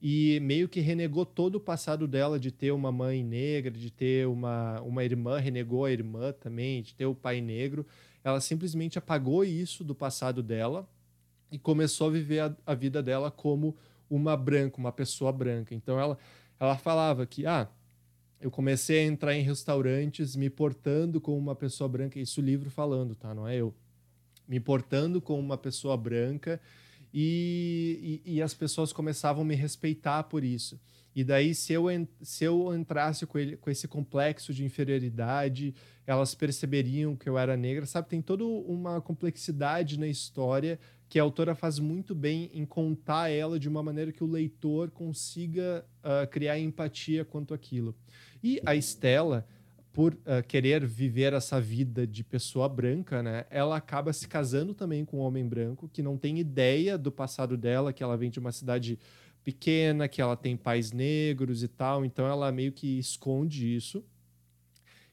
e 0.00 0.40
meio 0.40 0.68
que 0.68 0.80
renegou 0.80 1.26
todo 1.26 1.56
o 1.56 1.60
passado 1.60 2.08
dela 2.08 2.40
de 2.40 2.50
ter 2.50 2.72
uma 2.72 2.90
mãe 2.90 3.22
negra, 3.22 3.70
de 3.70 3.88
ter 3.88 4.26
uma, 4.26 4.80
uma 4.80 5.04
irmã, 5.04 5.38
renegou 5.38 5.84
a 5.84 5.92
irmã 5.92 6.32
também, 6.32 6.82
de 6.82 6.92
ter 6.92 7.04
o 7.06 7.14
pai 7.14 7.42
negro. 7.42 7.86
Ela 8.24 8.40
simplesmente 8.40 8.98
apagou 8.98 9.44
isso 9.44 9.84
do 9.84 9.94
passado 9.94 10.42
dela 10.42 10.88
e 11.52 11.58
começou 11.58 12.08
a 12.08 12.10
viver 12.10 12.40
a, 12.40 12.56
a 12.66 12.74
vida 12.74 13.00
dela 13.00 13.30
como 13.30 13.76
uma 14.10 14.36
branca, 14.36 14.78
uma 14.78 14.90
pessoa 14.90 15.30
branca. 15.30 15.72
Então 15.72 16.00
ela, 16.00 16.18
ela 16.58 16.76
falava 16.76 17.24
que, 17.24 17.46
ah, 17.46 17.68
eu 18.42 18.50
comecei 18.50 18.98
a 18.98 19.04
entrar 19.04 19.34
em 19.34 19.42
restaurantes 19.42 20.34
me 20.34 20.50
portando 20.50 21.20
como 21.20 21.38
uma 21.38 21.54
pessoa 21.54 21.88
branca, 21.88 22.18
isso 22.18 22.40
o 22.40 22.44
livro 22.44 22.68
falando, 22.70 23.14
tá? 23.14 23.32
Não 23.32 23.46
é 23.46 23.56
eu. 23.56 23.72
Me 24.48 24.58
portando 24.58 25.20
como 25.20 25.40
uma 25.40 25.56
pessoa 25.56 25.96
branca 25.96 26.60
e, 27.14 28.20
e, 28.24 28.34
e, 28.34 28.42
as 28.42 28.52
pessoas 28.52 28.92
começavam 28.92 29.42
a 29.42 29.44
me 29.44 29.54
respeitar 29.54 30.24
por 30.24 30.42
isso. 30.42 30.80
E 31.14 31.22
daí, 31.22 31.54
se 31.54 31.72
eu, 31.72 31.84
se 32.20 32.44
eu 32.44 32.74
entrasse 32.74 33.26
com, 33.26 33.38
ele, 33.38 33.56
com 33.56 33.70
esse 33.70 33.86
complexo 33.86 34.52
de 34.52 34.64
inferioridade, 34.64 35.74
elas 36.06 36.34
perceberiam 36.34 37.14
que 37.14 37.28
eu 37.28 37.38
era 37.38 37.56
negra, 37.56 37.86
sabe? 37.86 38.08
Tem 38.08 38.20
toda 38.20 38.44
uma 38.44 39.00
complexidade 39.00 39.98
na 39.98 40.08
história 40.08 40.80
que 41.12 41.20
a 41.20 41.22
autora 41.22 41.54
faz 41.54 41.78
muito 41.78 42.14
bem 42.14 42.50
em 42.54 42.64
contar 42.64 43.28
ela 43.28 43.60
de 43.60 43.68
uma 43.68 43.82
maneira 43.82 44.10
que 44.10 44.24
o 44.24 44.26
leitor 44.26 44.90
consiga 44.90 45.84
uh, 45.98 46.26
criar 46.26 46.58
empatia 46.58 47.22
quanto 47.22 47.52
aquilo. 47.52 47.94
E 48.42 48.62
a 48.64 48.74
Estela 48.74 49.46
por 49.92 50.14
uh, 50.14 50.42
querer 50.48 50.86
viver 50.86 51.34
essa 51.34 51.60
vida 51.60 52.06
de 52.06 52.24
pessoa 52.24 52.66
branca, 52.66 53.22
né, 53.22 53.44
ela 53.50 53.76
acaba 53.76 54.10
se 54.10 54.26
casando 54.26 54.72
também 54.72 55.04
com 55.04 55.18
um 55.18 55.20
homem 55.20 55.46
branco 55.46 55.86
que 55.86 56.02
não 56.02 56.16
tem 56.16 56.38
ideia 56.38 56.96
do 56.96 57.12
passado 57.12 57.58
dela, 57.58 57.92
que 57.92 58.02
ela 58.02 58.16
vem 58.16 58.30
de 58.30 58.38
uma 58.38 58.50
cidade 58.50 58.98
pequena, 59.44 60.08
que 60.08 60.22
ela 60.22 60.34
tem 60.34 60.56
pais 60.56 60.92
negros 60.92 61.62
e 61.62 61.68
tal, 61.68 62.06
então 62.06 62.26
ela 62.26 62.50
meio 62.50 62.72
que 62.72 62.98
esconde 62.98 63.76
isso 63.76 64.02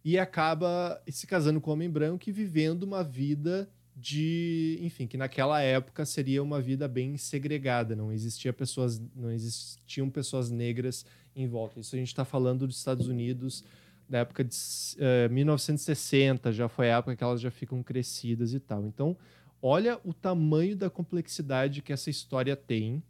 e 0.01 0.18
acaba 0.18 1.03
se 1.10 1.27
casando 1.27 1.60
com 1.60 1.72
um 1.72 1.74
homem 1.74 1.89
branco 1.89 2.29
e 2.29 2.32
vivendo 2.32 2.84
uma 2.84 3.03
vida 3.03 3.70
de, 4.00 4.79
enfim, 4.82 5.06
que 5.06 5.18
naquela 5.18 5.62
época 5.62 6.06
seria 6.06 6.41
uma 6.41 6.62
vida 6.62 6.88
bem 6.88 7.18
segregada, 7.18 7.96
não 7.96 8.13
existia 8.13 8.53
pessoas, 8.53 9.01
não 9.13 9.29
existiam 9.29 10.10
pessoas 10.10 10.50
negras 10.50 11.06
em 11.36 11.48
volta. 11.48 11.79
Isso 11.79 11.96
a 11.96 12.00
gente 12.00 12.08
está 12.08 12.24
falando 12.24 12.65
dos 12.65 12.77
Estados 12.77 13.08
Unidos 13.08 13.63
da 14.08 14.20
época 14.20 14.44
de 14.44 14.56
uh, 14.56 15.25
eh, 15.25 15.29
1960, 15.29 16.51
já 16.51 16.68
foi 16.68 16.89
a 16.89 16.98
época 16.98 17.15
que 17.15 17.24
elas 17.24 17.39
já 17.39 17.51
ficam 17.51 17.84
crescidas 17.84 18.53
e 18.53 18.60
tal. 18.60 18.86
Então, 18.86 19.15
olha 19.62 20.00
o 20.03 20.13
tamanho 20.13 20.75
da 20.75 20.89
complexidade 20.89 21.82
que 21.82 21.94
essa 21.94 22.10
história 22.10 22.56
tem 22.56 23.03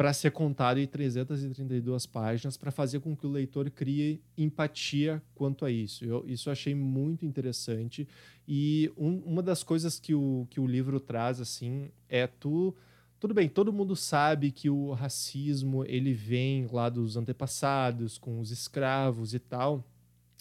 para 0.00 0.14
ser 0.14 0.30
contada 0.30 0.80
em 0.80 0.86
332 0.86 2.06
páginas, 2.06 2.56
para 2.56 2.70
fazer 2.70 3.00
com 3.00 3.14
que 3.14 3.26
o 3.26 3.30
leitor 3.30 3.68
crie 3.68 4.22
empatia 4.34 5.22
quanto 5.34 5.62
a 5.62 5.70
isso. 5.70 6.06
Eu, 6.06 6.24
isso 6.26 6.48
eu 6.48 6.52
achei 6.54 6.74
muito 6.74 7.26
interessante. 7.26 8.08
E 8.48 8.90
um, 8.96 9.18
uma 9.26 9.42
das 9.42 9.62
coisas 9.62 10.00
que 10.00 10.14
o, 10.14 10.46
que 10.48 10.58
o 10.58 10.66
livro 10.66 10.98
traz 11.00 11.38
assim 11.38 11.90
é 12.08 12.26
tu. 12.26 12.74
Tudo 13.18 13.34
bem, 13.34 13.46
todo 13.46 13.74
mundo 13.74 13.94
sabe 13.94 14.50
que 14.50 14.70
o 14.70 14.92
racismo 14.92 15.84
ele 15.84 16.14
vem 16.14 16.66
lá 16.72 16.88
dos 16.88 17.18
antepassados, 17.18 18.16
com 18.16 18.40
os 18.40 18.50
escravos 18.50 19.34
e 19.34 19.38
tal. 19.38 19.84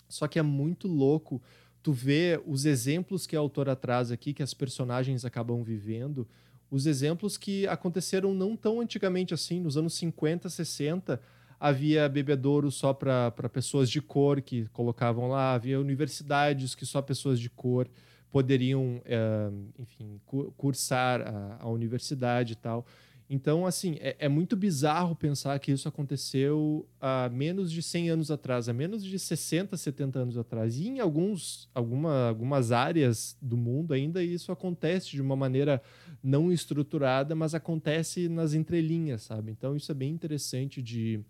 Só 0.07 0.25
que 0.29 0.39
é 0.39 0.41
muito 0.41 0.87
louco 0.87 1.41
tu 1.83 1.91
ver 1.91 2.41
os 2.45 2.63
exemplos 2.63 3.27
que 3.27 3.35
a 3.35 3.39
autora 3.39 3.75
traz 3.75 4.09
aqui, 4.09 4.33
que 4.33 4.41
as 4.41 4.53
personagens 4.53 5.25
acabam 5.25 5.61
vivendo, 5.63 6.25
os 6.71 6.85
exemplos 6.85 7.37
que 7.37 7.67
aconteceram 7.67 8.33
não 8.33 8.55
tão 8.55 8.79
antigamente 8.79 9.33
assim, 9.33 9.59
nos 9.59 9.77
anos 9.77 9.93
50, 9.95 10.49
60, 10.49 11.19
havia 11.59 12.07
bebedouro 12.07 12.71
só 12.71 12.93
para 12.93 13.31
pessoas 13.51 13.89
de 13.89 14.01
cor 14.01 14.41
que 14.41 14.67
colocavam 14.67 15.27
lá, 15.27 15.53
havia 15.53 15.79
universidades 15.79 16.75
que 16.75 16.85
só 16.85 17.01
pessoas 17.01 17.39
de 17.39 17.49
cor 17.49 17.87
poderiam, 18.31 19.01
é, 19.05 19.49
enfim, 19.79 20.21
cursar 20.55 21.21
a, 21.21 21.57
a 21.61 21.69
universidade 21.69 22.53
e 22.53 22.55
tal. 22.55 22.85
Então, 23.29 23.67
assim, 23.67 23.95
é, 23.99 24.15
é, 24.17 24.27
muito 24.27 24.55
bizarro 24.55 25.15
pensar 25.15 25.59
que 25.59 25.71
isso 25.71 25.87
aconteceu 25.87 26.87
há 26.99 27.29
menos 27.29 27.71
de 27.71 27.83
100 27.83 28.09
anos 28.09 28.31
atrás, 28.31 28.67
há 28.67 28.73
menos 28.73 29.03
de 29.05 29.19
60, 29.19 29.77
70 29.77 30.17
anos 30.17 30.35
atrás. 30.35 30.79
E 30.79 30.87
em 30.87 30.99
alguns, 30.99 31.69
alguma, 31.75 32.29
algumas 32.29 32.71
áreas 32.71 33.37
do 33.39 33.55
mundo 33.55 33.93
ainda 33.93 34.23
isso 34.23 34.51
acontece 34.51 35.11
de 35.11 35.21
uma 35.21 35.35
maneira 35.35 35.79
não 36.23 36.51
estruturada, 36.51 37.35
mas 37.35 37.53
acontece 37.53 38.27
nas 38.27 38.55
entrelinhas, 38.55 39.21
sabe? 39.21 39.51
Então, 39.51 39.75
isso 39.75 39.91
é 39.91 39.95
bem 39.95 40.11
interessante 40.11 40.81
de, 40.81 41.23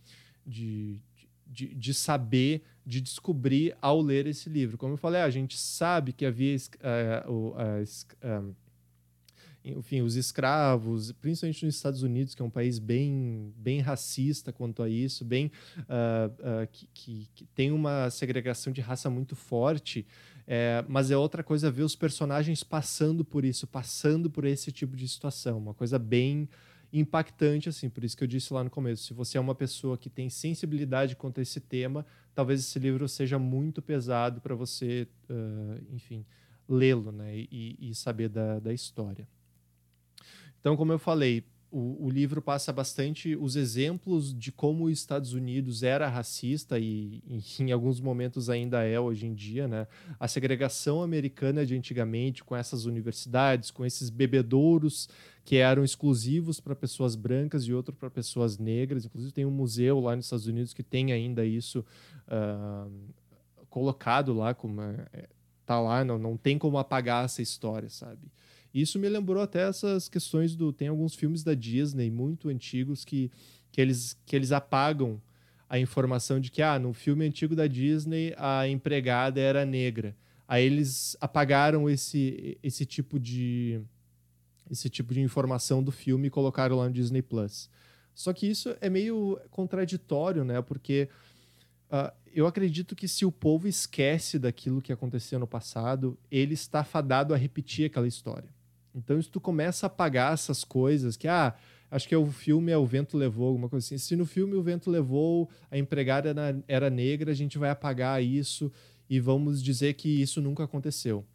de, 0.46 1.02
de, 1.46 1.76
de 1.76 1.94
saber, 1.94 2.64
de 2.86 3.02
descobrir 3.02 3.76
ao 3.82 4.00
ler 4.02 4.26
esse 4.26 4.48
livro. 4.48 4.78
Como 4.78 4.94
eu 4.94 4.98
falei, 4.98 5.20
a 5.20 5.30
gente 5.30 5.58
sabe 5.58 6.14
que 6.14 6.26
havia. 6.26 6.56
Uh, 7.28 7.30
uh, 7.30 7.84
uh, 7.84 8.56
enfim, 9.64 10.02
os 10.02 10.16
escravos, 10.16 11.12
principalmente 11.12 11.66
nos 11.66 11.76
Estados 11.76 12.02
Unidos, 12.02 12.34
que 12.34 12.42
é 12.42 12.46
um 12.46 12.50
país 12.50 12.80
bem, 12.80 13.54
bem 13.58 13.80
racista 13.80 14.54
quanto 14.54 14.82
a 14.82 14.90
isso, 14.90 15.26
bem 15.26 15.52
uh, 15.80 16.64
uh, 16.64 16.68
que, 16.72 16.90
que, 16.94 17.30
que, 17.36 17.46
tem 17.46 17.72
uma 17.72 18.10
segregação 18.10 18.72
de 18.72 18.82
raça 18.82 19.10
muito 19.10 19.36
forte. 19.36 20.06
É, 20.52 20.84
mas 20.88 21.12
é 21.12 21.18
outra 21.18 21.44
coisa 21.44 21.70
ver 21.70 21.84
os 21.84 21.96
personagens 21.96 22.64
passando 22.64 23.24
por 23.24 23.46
isso, 23.46 23.68
passando 23.68 24.32
por 24.32 24.46
esse 24.46 24.72
tipo 24.72 24.96
de 24.96 25.08
situação, 25.08 25.60
uma 25.60 25.76
coisa 25.76 26.00
bem 26.00 26.50
impactante 26.92 27.70
assim. 27.70 27.88
Por 27.88 28.04
isso 28.04 28.18
que 28.18 28.24
eu 28.24 28.28
disse 28.28 28.52
lá 28.52 28.64
no 28.64 28.70
começo, 28.70 29.04
se 29.04 29.14
você 29.14 29.38
é 29.38 29.42
uma 29.42 29.54
pessoa 29.54 29.96
que 29.96 30.10
tem 30.10 30.28
sensibilidade 30.28 31.16
quanto 31.16 31.40
a 31.40 31.44
esse 31.44 31.60
tema, 31.60 32.04
talvez 32.34 32.62
esse 32.62 32.80
livro 32.80 33.08
seja 33.08 33.38
muito 33.38 33.80
pesado 33.80 34.42
para 34.42 34.56
você, 34.56 35.08
uh, 35.30 35.94
enfim, 35.94 36.26
lê-lo, 36.68 37.12
né, 37.12 37.36
e, 37.36 37.78
e 37.80 37.96
saber 37.96 38.30
da, 38.30 38.60
da 38.60 38.74
história. 38.74 39.28
Então, 40.60 40.76
como 40.76 40.92
eu 40.92 41.00
falei, 41.00 41.44
o, 41.72 42.06
o, 42.06 42.10
livro 42.10 42.42
passa 42.42 42.74
bastante 42.74 43.36
os 43.36 43.56
exemplos 43.56 44.34
de 44.34 44.52
como 44.52 44.86
os 44.86 44.94
Estados 44.94 45.34
Unidos 45.34 45.84
era 45.84 46.08
racista 46.08 46.80
e, 46.80 47.22
em 47.60 47.72
alguns 47.72 48.02
momentos 48.02 48.50
ainda 48.50 48.84
é 48.84 49.00
hoje 49.00 49.28
em 49.28 49.34
dia, 49.34 49.68
né? 49.68 49.88
A 50.20 50.28
segregação 50.28 51.04
americana 51.04 51.66
de 51.66 51.76
antigamente, 51.76 52.44
com 52.44 52.56
essas 52.56 52.86
universidades, 52.86 53.70
com 53.70 53.86
esses 53.86 54.10
bebedouros 54.10 55.08
que 55.46 55.58
eram 55.58 55.84
exclusivos 55.84 56.60
para 56.60 56.76
pessoas 56.76 57.16
brancas 57.16 57.64
e 57.64 57.74
outro 57.74 57.94
para 57.94 58.10
pessoas 58.10 58.58
negras. 58.58 59.06
Inclusive 59.06 59.32
tem 59.32 59.46
um 59.46 59.52
museu 59.52 60.00
lá 60.00 60.16
nos 60.16 60.26
Estados 60.26 60.48
Unidos 60.48 60.74
que 60.74 60.84
tem 60.84 61.12
ainda 61.12 61.46
isso 61.46 61.86
uh, 62.28 62.92
colocado 63.70 64.34
lá, 64.34 64.54
como 64.56 64.82
é, 64.82 65.30
tá 65.66 65.80
lá, 65.80 66.04
não, 66.04 66.18
não 66.18 66.36
tem 66.36 66.58
como 66.58 66.80
apagar 66.80 67.26
essa 67.26 67.44
história, 67.44 67.90
sabe? 67.90 68.20
Isso 68.74 69.00
me 69.00 69.10
lembrou 69.10 69.42
até 69.42 69.68
essas 69.68 70.08
questões 70.08 70.56
do. 70.56 70.72
Tem 70.72 70.88
alguns 70.88 71.16
filmes 71.16 71.44
da 71.44 71.54
Disney 71.54 72.12
muito 72.12 72.50
antigos 72.50 73.04
que, 73.04 73.32
que, 73.72 73.82
eles, 73.82 74.18
que 74.26 74.36
eles 74.36 74.52
apagam 74.52 75.22
a 75.68 75.80
informação 75.80 76.40
de 76.40 76.50
que, 76.50 76.62
ah, 76.62 76.80
no 76.80 76.94
filme 76.94 77.26
antigo 77.26 77.56
da 77.56 77.68
Disney 77.68 78.34
a 78.38 78.68
empregada 78.68 79.40
era 79.40 79.66
negra. 79.66 80.16
Aí 80.48 80.66
eles 80.66 81.16
apagaram 81.22 81.90
esse, 81.90 82.58
esse 82.64 82.86
tipo 82.86 83.20
de 83.20 83.82
esse 84.70 84.88
tipo 84.88 85.14
de 85.14 85.22
informação 85.22 85.82
do 85.82 85.92
filme 85.92 86.28
e 86.28 86.30
colocaram 86.30 86.78
lá 86.78 86.86
no 86.86 86.94
Disney 86.94 87.24
Plus. 87.24 87.70
Só 88.14 88.34
que 88.34 88.48
isso 88.48 88.76
é 88.82 88.90
meio 88.90 89.40
contraditório, 89.50 90.44
né? 90.44 90.62
Porque 90.62 91.10
uh, 91.92 92.14
eu 92.34 92.46
acredito 92.46 92.96
que 92.96 93.08
se 93.08 93.26
o 93.26 93.32
povo 93.32 93.68
esquece 93.68 94.38
daquilo 94.38 94.82
que 94.82 94.94
aconteceu 94.94 95.40
no 95.40 95.48
passado, 95.48 96.18
ele 96.30 96.54
está 96.54 96.84
fadado 96.84 97.34
a 97.34 97.38
repetir 97.38 97.86
aquela 97.86 98.08
história. 98.08 98.50
Então, 99.00 99.22
se 99.22 99.30
tu 99.30 99.40
começa 99.40 99.86
a 99.86 99.88
apagar 99.88 100.34
essas 100.34 100.64
coisas, 100.64 101.16
que, 101.16 101.28
ah, 101.28 101.56
acho 101.90 102.08
que 102.08 102.14
é 102.14 102.18
o 102.18 102.28
filme 102.28 102.72
é 102.72 102.78
O 102.78 102.86
Vento 102.86 103.18
Levou, 103.18 103.48
alguma 103.48 103.70
coisa 103.70 103.86
assim. 103.86 103.98
Se 103.98 104.16
no 104.16 104.26
filme 104.26 104.56
O 104.56 104.62
Vento 104.62 104.92
Levou, 104.92 105.50
a 105.72 105.78
empregada 105.78 106.36
era, 106.68 106.90
negra, 106.90 107.32
a 107.32 107.36
gente 107.36 107.58
vai 107.58 107.70
apagar 107.70 108.24
isso 108.24 108.72
e 109.10 109.20
vamos 109.20 109.64
dizer 109.64 109.94
que 109.94 110.22
isso 110.22 110.42
nunca 110.42 110.64
aconteceu. 110.64 111.26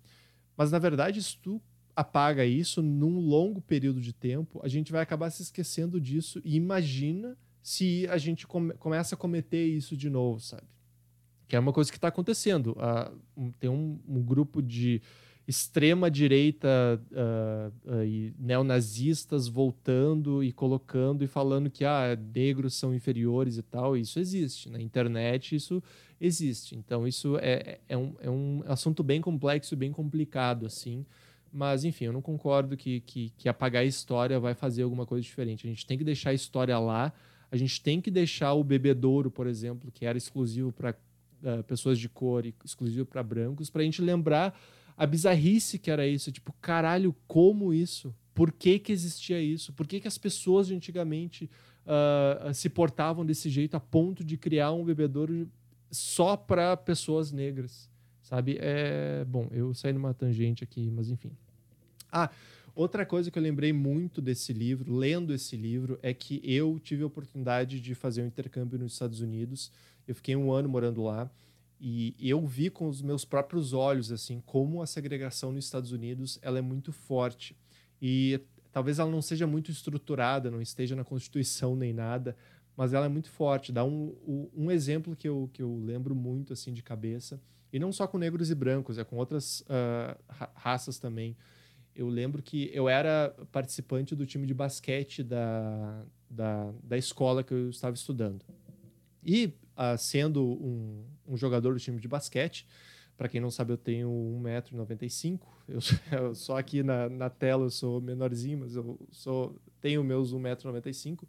Mas, 0.56 0.71
na 0.71 0.78
verdade, 0.78 1.23
se 1.23 1.37
tu 1.38 1.61
apaga 1.97 2.44
isso 2.44 2.83
num 2.83 3.18
longo 3.18 3.61
período 3.61 4.00
de 4.00 4.12
tempo, 4.12 4.61
a 4.62 4.68
gente 4.68 4.92
vai 4.92 5.00
acabar 5.00 5.30
se 5.30 5.42
esquecendo 5.42 6.00
disso 6.00 6.40
e 6.44 6.56
imagina 6.56 7.37
se 7.62 8.06
a 8.09 8.18
gente 8.18 8.47
come, 8.47 8.75
começa 8.75 9.14
a 9.14 9.18
cometer 9.18 9.64
isso 9.64 9.97
de 9.97 10.11
novo, 10.11 10.38
sabe? 10.38 10.66
Que 11.49 11.56
é 11.56 11.59
uma 11.59 11.73
coisa 11.73 11.90
que 11.90 11.97
está 11.97 12.09
acontecendo. 12.09 12.76
Uh, 12.76 13.52
tem 13.59 13.71
um, 13.71 13.99
um 14.06 14.23
grupo 14.23 14.61
de 14.61 15.00
extrema 15.46 16.10
direita 16.10 16.68
uh, 17.12 17.90
uh, 17.90 18.04
e 18.04 18.34
neonazistas 18.38 19.46
voltando 19.46 20.42
e 20.42 20.50
colocando 20.50 21.22
e 21.22 21.26
falando 21.26 21.70
que 21.70 21.84
ah, 21.84 22.18
negros 22.34 22.74
são 22.74 22.94
inferiores 22.94 23.58
e 23.58 23.62
tal. 23.62 23.96
Isso 23.96 24.18
existe. 24.18 24.70
Na 24.70 24.80
internet 24.80 25.54
isso 25.54 25.82
existe. 26.18 26.74
Então 26.76 27.06
isso 27.06 27.36
é, 27.38 27.78
é, 27.88 27.96
um, 27.96 28.14
é 28.20 28.30
um 28.30 28.62
assunto 28.66 29.02
bem 29.02 29.20
complexo, 29.20 29.76
bem 29.76 29.92
complicado, 29.92 30.64
assim. 30.64 31.04
Mas, 31.52 31.84
enfim, 31.84 32.06
eu 32.06 32.12
não 32.12 32.22
concordo 32.22 32.76
que, 32.76 33.00
que, 33.02 33.32
que 33.38 33.48
apagar 33.48 33.82
a 33.82 33.86
história 33.86 34.40
vai 34.40 34.54
fazer 34.54 34.82
alguma 34.82 35.06
coisa 35.06 35.22
diferente. 35.22 35.66
A 35.66 35.70
gente 35.70 35.86
tem 35.86 35.96
que 35.96 36.02
deixar 36.02 36.30
a 36.30 36.34
história 36.34 36.76
lá. 36.78 37.12
A 37.48 37.56
gente 37.56 37.80
tem 37.80 38.00
que 38.00 38.10
deixar 38.10 38.54
o 38.54 38.64
bebedouro, 38.64 39.30
por 39.30 39.46
exemplo, 39.46 39.92
que 39.92 40.04
era 40.04 40.18
exclusivo 40.18 40.72
para 40.72 40.96
uh, 41.44 41.62
pessoas 41.62 42.00
de 42.00 42.08
cor 42.08 42.44
e 42.44 42.52
exclusivo 42.64 43.06
para 43.06 43.22
brancos, 43.22 43.70
para 43.70 43.82
a 43.82 43.84
gente 43.84 44.02
lembrar 44.02 44.58
a 44.96 45.06
bizarrice 45.06 45.78
que 45.78 45.90
era 45.90 46.06
isso. 46.06 46.30
Tipo, 46.30 46.52
caralho, 46.60 47.14
como 47.26 47.72
isso? 47.72 48.14
Por 48.34 48.50
que, 48.52 48.78
que 48.78 48.92
existia 48.92 49.40
isso? 49.40 49.72
Por 49.72 49.86
que, 49.86 50.00
que 50.00 50.08
as 50.08 50.18
pessoas 50.18 50.66
de 50.66 50.74
antigamente 50.74 51.48
uh, 51.86 52.52
se 52.52 52.68
portavam 52.68 53.24
desse 53.24 53.48
jeito 53.48 53.76
a 53.76 53.80
ponto 53.80 54.24
de 54.24 54.36
criar 54.36 54.72
um 54.72 54.84
bebedouro 54.84 55.48
só 55.90 56.36
para 56.36 56.76
pessoas 56.76 57.30
negras? 57.30 57.88
Sabe? 58.22 58.56
É. 58.60 59.24
Bom, 59.28 59.48
eu 59.52 59.74
saí 59.74 59.92
numa 59.92 60.14
tangente 60.14 60.64
aqui, 60.64 60.90
mas 60.90 61.10
enfim. 61.10 61.30
Ah, 62.10 62.30
outra 62.74 63.04
coisa 63.04 63.30
que 63.30 63.38
eu 63.38 63.42
lembrei 63.42 63.72
muito 63.72 64.20
desse 64.22 64.52
livro, 64.52 64.94
lendo 64.94 65.34
esse 65.34 65.56
livro, 65.56 65.98
é 66.02 66.14
que 66.14 66.40
eu 66.42 66.80
tive 66.82 67.02
a 67.02 67.06
oportunidade 67.06 67.80
de 67.80 67.94
fazer 67.94 68.22
um 68.22 68.26
intercâmbio 68.26 68.78
nos 68.78 68.92
Estados 68.92 69.20
Unidos. 69.20 69.70
Eu 70.08 70.14
fiquei 70.14 70.34
um 70.34 70.52
ano 70.52 70.68
morando 70.68 71.02
lá. 71.02 71.30
E 71.81 72.14
eu 72.19 72.47
vi 72.47 72.71
com 72.71 72.88
os 72.88 73.02
meus 73.02 73.25
próprios 73.25 73.73
olhos 73.73 74.11
assim 74.11 74.40
como 74.47 74.81
a 74.81 74.87
segregação 74.87 75.52
nos 75.52 75.64
Estados 75.64 75.93
Unidos 75.93 76.38
ela 76.40 76.59
é 76.59 76.62
muito 76.62 76.93
forte 76.93 77.57
e 78.00 78.40
talvez 78.73 78.99
ela 78.99 79.11
não 79.11 79.23
seja 79.23 79.47
muito 79.47 79.71
estruturada, 79.71 80.50
não 80.50 80.61
esteja 80.61 80.97
na 80.97 81.04
Constituição 81.04 81.76
nem 81.76 81.93
nada, 81.93 82.37
mas 82.76 82.93
ela 82.93 83.07
é 83.07 83.09
muito 83.09 83.31
forte. 83.31 83.73
Dá 83.73 83.85
um, 83.85 84.50
um 84.54 84.71
exemplo 84.71 85.14
que 85.14 85.28
eu, 85.28 85.49
que 85.52 85.62
eu 85.62 85.76
lembro 85.78 86.14
muito 86.14 86.52
assim 86.52 86.73
de 86.73 86.83
cabeça 86.83 87.40
e 87.73 87.78
não 87.78 87.93
só 87.93 88.07
com 88.07 88.19
negros 88.19 88.50
e 88.50 88.54
brancos, 88.54 88.99
é 88.99 89.04
com 89.04 89.16
outras 89.16 89.62
uh, 89.62 90.16
raças 90.54 90.97
também. 90.99 91.37
Eu 91.95 92.09
lembro 92.09 92.40
que 92.40 92.71
eu 92.73 92.88
era 92.88 93.35
participante 93.50 94.14
do 94.14 94.25
time 94.25 94.47
de 94.47 94.54
basquete 94.54 95.25
da, 95.25 96.04
da, 96.31 96.73
da 96.83 96.97
escola 96.97 97.43
que 97.43 97.52
eu 97.52 97.71
estava 97.71 97.95
estudando. 97.95 98.45
E 99.25 99.52
uh, 99.76 99.99
sendo 99.99 100.45
um, 100.45 101.04
um, 101.28 101.37
jogador 101.37 101.75
do 101.75 101.81
time 101.81 102.00
de 102.00 102.09
basquete, 102.09 102.66
para 103.16 103.28
quem 103.28 103.40
não 103.40 103.50
sabe, 103.50 103.73
eu 103.73 103.76
tenho 103.76 104.09
1,95m. 104.43 105.40
Eu, 105.69 105.78
eu, 106.19 106.35
só 106.35 106.59
aqui 106.59 106.83
na, 106.83 107.09
na 107.09 107.31
tela 107.31 107.64
eu 107.64 107.71
sou 107.71 108.00
menorzinho, 108.00 108.59
mas 108.59 108.75
eu 108.75 108.99
sou, 109.11 109.57
tenho 109.81 110.02
meus 110.02 110.33
1,95m. 110.33 111.21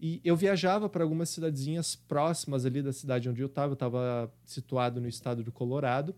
E 0.00 0.20
eu 0.24 0.36
viajava 0.36 0.88
para 0.88 1.02
algumas 1.02 1.30
cidadezinhas 1.30 1.96
próximas 1.96 2.66
ali 2.66 2.82
da 2.82 2.92
cidade 2.92 3.28
onde 3.28 3.40
eu 3.40 3.46
estava. 3.46 3.70
Eu 3.70 3.74
estava 3.74 4.32
situado 4.44 5.00
no 5.00 5.08
estado 5.08 5.42
do 5.42 5.52
Colorado. 5.52 6.14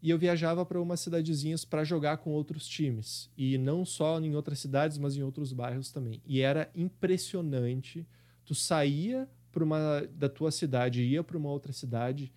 E 0.00 0.10
eu 0.10 0.18
viajava 0.18 0.64
para 0.64 0.80
umas 0.80 1.00
cidadezinhas 1.00 1.64
para 1.64 1.84
jogar 1.84 2.18
com 2.18 2.30
outros 2.30 2.66
times. 2.66 3.30
E 3.36 3.58
não 3.58 3.84
só 3.84 4.20
em 4.20 4.34
outras 4.34 4.60
cidades, 4.60 4.96
mas 4.96 5.16
em 5.16 5.22
outros 5.22 5.52
bairros 5.52 5.90
também. 5.90 6.22
E 6.24 6.40
era 6.40 6.70
impressionante. 6.74 8.06
Tu 8.44 8.54
saía 8.54 9.28
para 9.52 9.64
uma 9.64 10.02
da 10.14 10.28
tua 10.28 10.50
cidade 10.50 11.02
ia 11.02 11.22
para 11.22 11.36
uma 11.36 11.48
outra 11.48 11.72
cidade, 11.72 12.32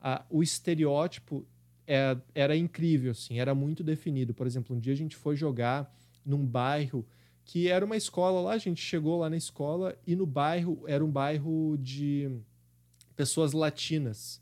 a, 0.00 0.24
o 0.30 0.42
estereótipo 0.42 1.46
é, 1.86 2.16
era 2.34 2.56
incrível, 2.56 3.12
assim, 3.12 3.38
era 3.38 3.54
muito 3.54 3.82
definido. 3.82 4.32
Por 4.34 4.46
exemplo, 4.46 4.74
um 4.74 4.78
dia 4.78 4.92
a 4.92 4.96
gente 4.96 5.16
foi 5.16 5.36
jogar 5.36 5.94
num 6.24 6.46
bairro 6.46 7.06
que 7.44 7.68
era 7.68 7.84
uma 7.84 7.96
escola 7.96 8.40
lá, 8.40 8.52
a 8.52 8.58
gente 8.58 8.80
chegou 8.80 9.18
lá 9.20 9.28
na 9.28 9.36
escola 9.36 9.98
e 10.06 10.14
no 10.14 10.26
bairro 10.26 10.84
era 10.86 11.04
um 11.04 11.10
bairro 11.10 11.76
de 11.78 12.30
pessoas 13.16 13.52
latinas. 13.52 14.40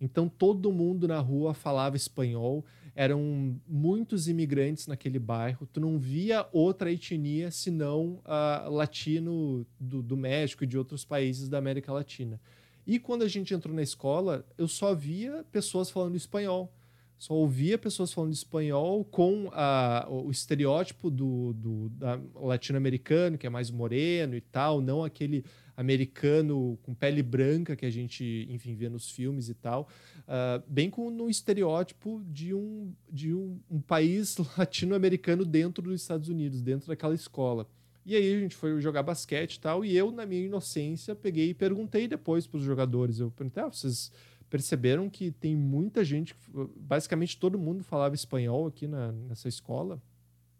Então 0.00 0.28
todo 0.28 0.72
mundo 0.72 1.06
na 1.06 1.18
rua 1.20 1.54
falava 1.54 1.96
espanhol 1.96 2.64
eram 3.00 3.58
muitos 3.66 4.28
imigrantes 4.28 4.86
naquele 4.86 5.18
bairro, 5.18 5.66
tu 5.72 5.80
não 5.80 5.98
via 5.98 6.46
outra 6.52 6.92
etnia 6.92 7.50
senão 7.50 8.20
uh, 8.26 8.68
latino 8.68 9.66
do, 9.80 10.02
do 10.02 10.18
México 10.18 10.64
e 10.64 10.66
de 10.66 10.76
outros 10.76 11.02
países 11.02 11.48
da 11.48 11.56
América 11.56 11.94
Latina. 11.94 12.38
E 12.86 12.98
quando 12.98 13.22
a 13.22 13.28
gente 13.28 13.54
entrou 13.54 13.74
na 13.74 13.82
escola, 13.82 14.44
eu 14.58 14.68
só 14.68 14.94
via 14.94 15.42
pessoas 15.50 15.88
falando 15.88 16.14
espanhol. 16.14 16.70
Só 17.16 17.32
ouvia 17.32 17.78
pessoas 17.78 18.12
falando 18.12 18.34
espanhol 18.34 19.02
com 19.02 19.48
a, 19.52 20.06
o 20.10 20.30
estereótipo 20.30 21.10
do, 21.10 21.54
do 21.54 21.92
latino-americano, 22.34 23.38
que 23.38 23.46
é 23.46 23.50
mais 23.50 23.70
moreno 23.70 24.34
e 24.34 24.42
tal, 24.42 24.82
não 24.82 25.04
aquele 25.04 25.42
americano 25.80 26.78
com 26.82 26.92
pele 26.92 27.22
branca 27.22 27.74
que 27.74 27.86
a 27.86 27.90
gente, 27.90 28.46
enfim, 28.50 28.74
vê 28.74 28.90
nos 28.90 29.10
filmes 29.10 29.48
e 29.48 29.54
tal, 29.54 29.88
uh, 30.20 30.62
bem 30.68 30.90
com 30.90 31.10
no 31.10 31.30
estereótipo 31.30 32.22
de 32.28 32.52
um, 32.52 32.92
de 33.10 33.32
um, 33.32 33.58
um 33.70 33.80
país 33.80 34.36
latino-americano 34.58 35.42
dentro 35.42 35.82
dos 35.82 36.02
Estados 36.02 36.28
Unidos, 36.28 36.60
dentro 36.60 36.86
daquela 36.86 37.14
escola. 37.14 37.66
E 38.04 38.14
aí 38.14 38.34
a 38.34 38.40
gente 38.40 38.54
foi 38.54 38.78
jogar 38.78 39.02
basquete 39.02 39.54
e 39.54 39.60
tal, 39.60 39.82
e 39.82 39.96
eu, 39.96 40.10
na 40.10 40.26
minha 40.26 40.44
inocência, 40.44 41.14
peguei 41.14 41.50
e 41.50 41.54
perguntei 41.54 42.06
depois 42.06 42.46
para 42.46 42.58
os 42.58 42.62
jogadores. 42.62 43.18
Eu 43.18 43.30
perguntei, 43.30 43.62
ah, 43.62 43.68
vocês 43.68 44.12
perceberam 44.50 45.08
que 45.08 45.30
tem 45.30 45.56
muita 45.56 46.04
gente, 46.04 46.34
basicamente 46.76 47.38
todo 47.38 47.58
mundo 47.58 47.82
falava 47.82 48.14
espanhol 48.14 48.66
aqui 48.66 48.86
na, 48.86 49.12
nessa 49.12 49.48
escola, 49.48 50.02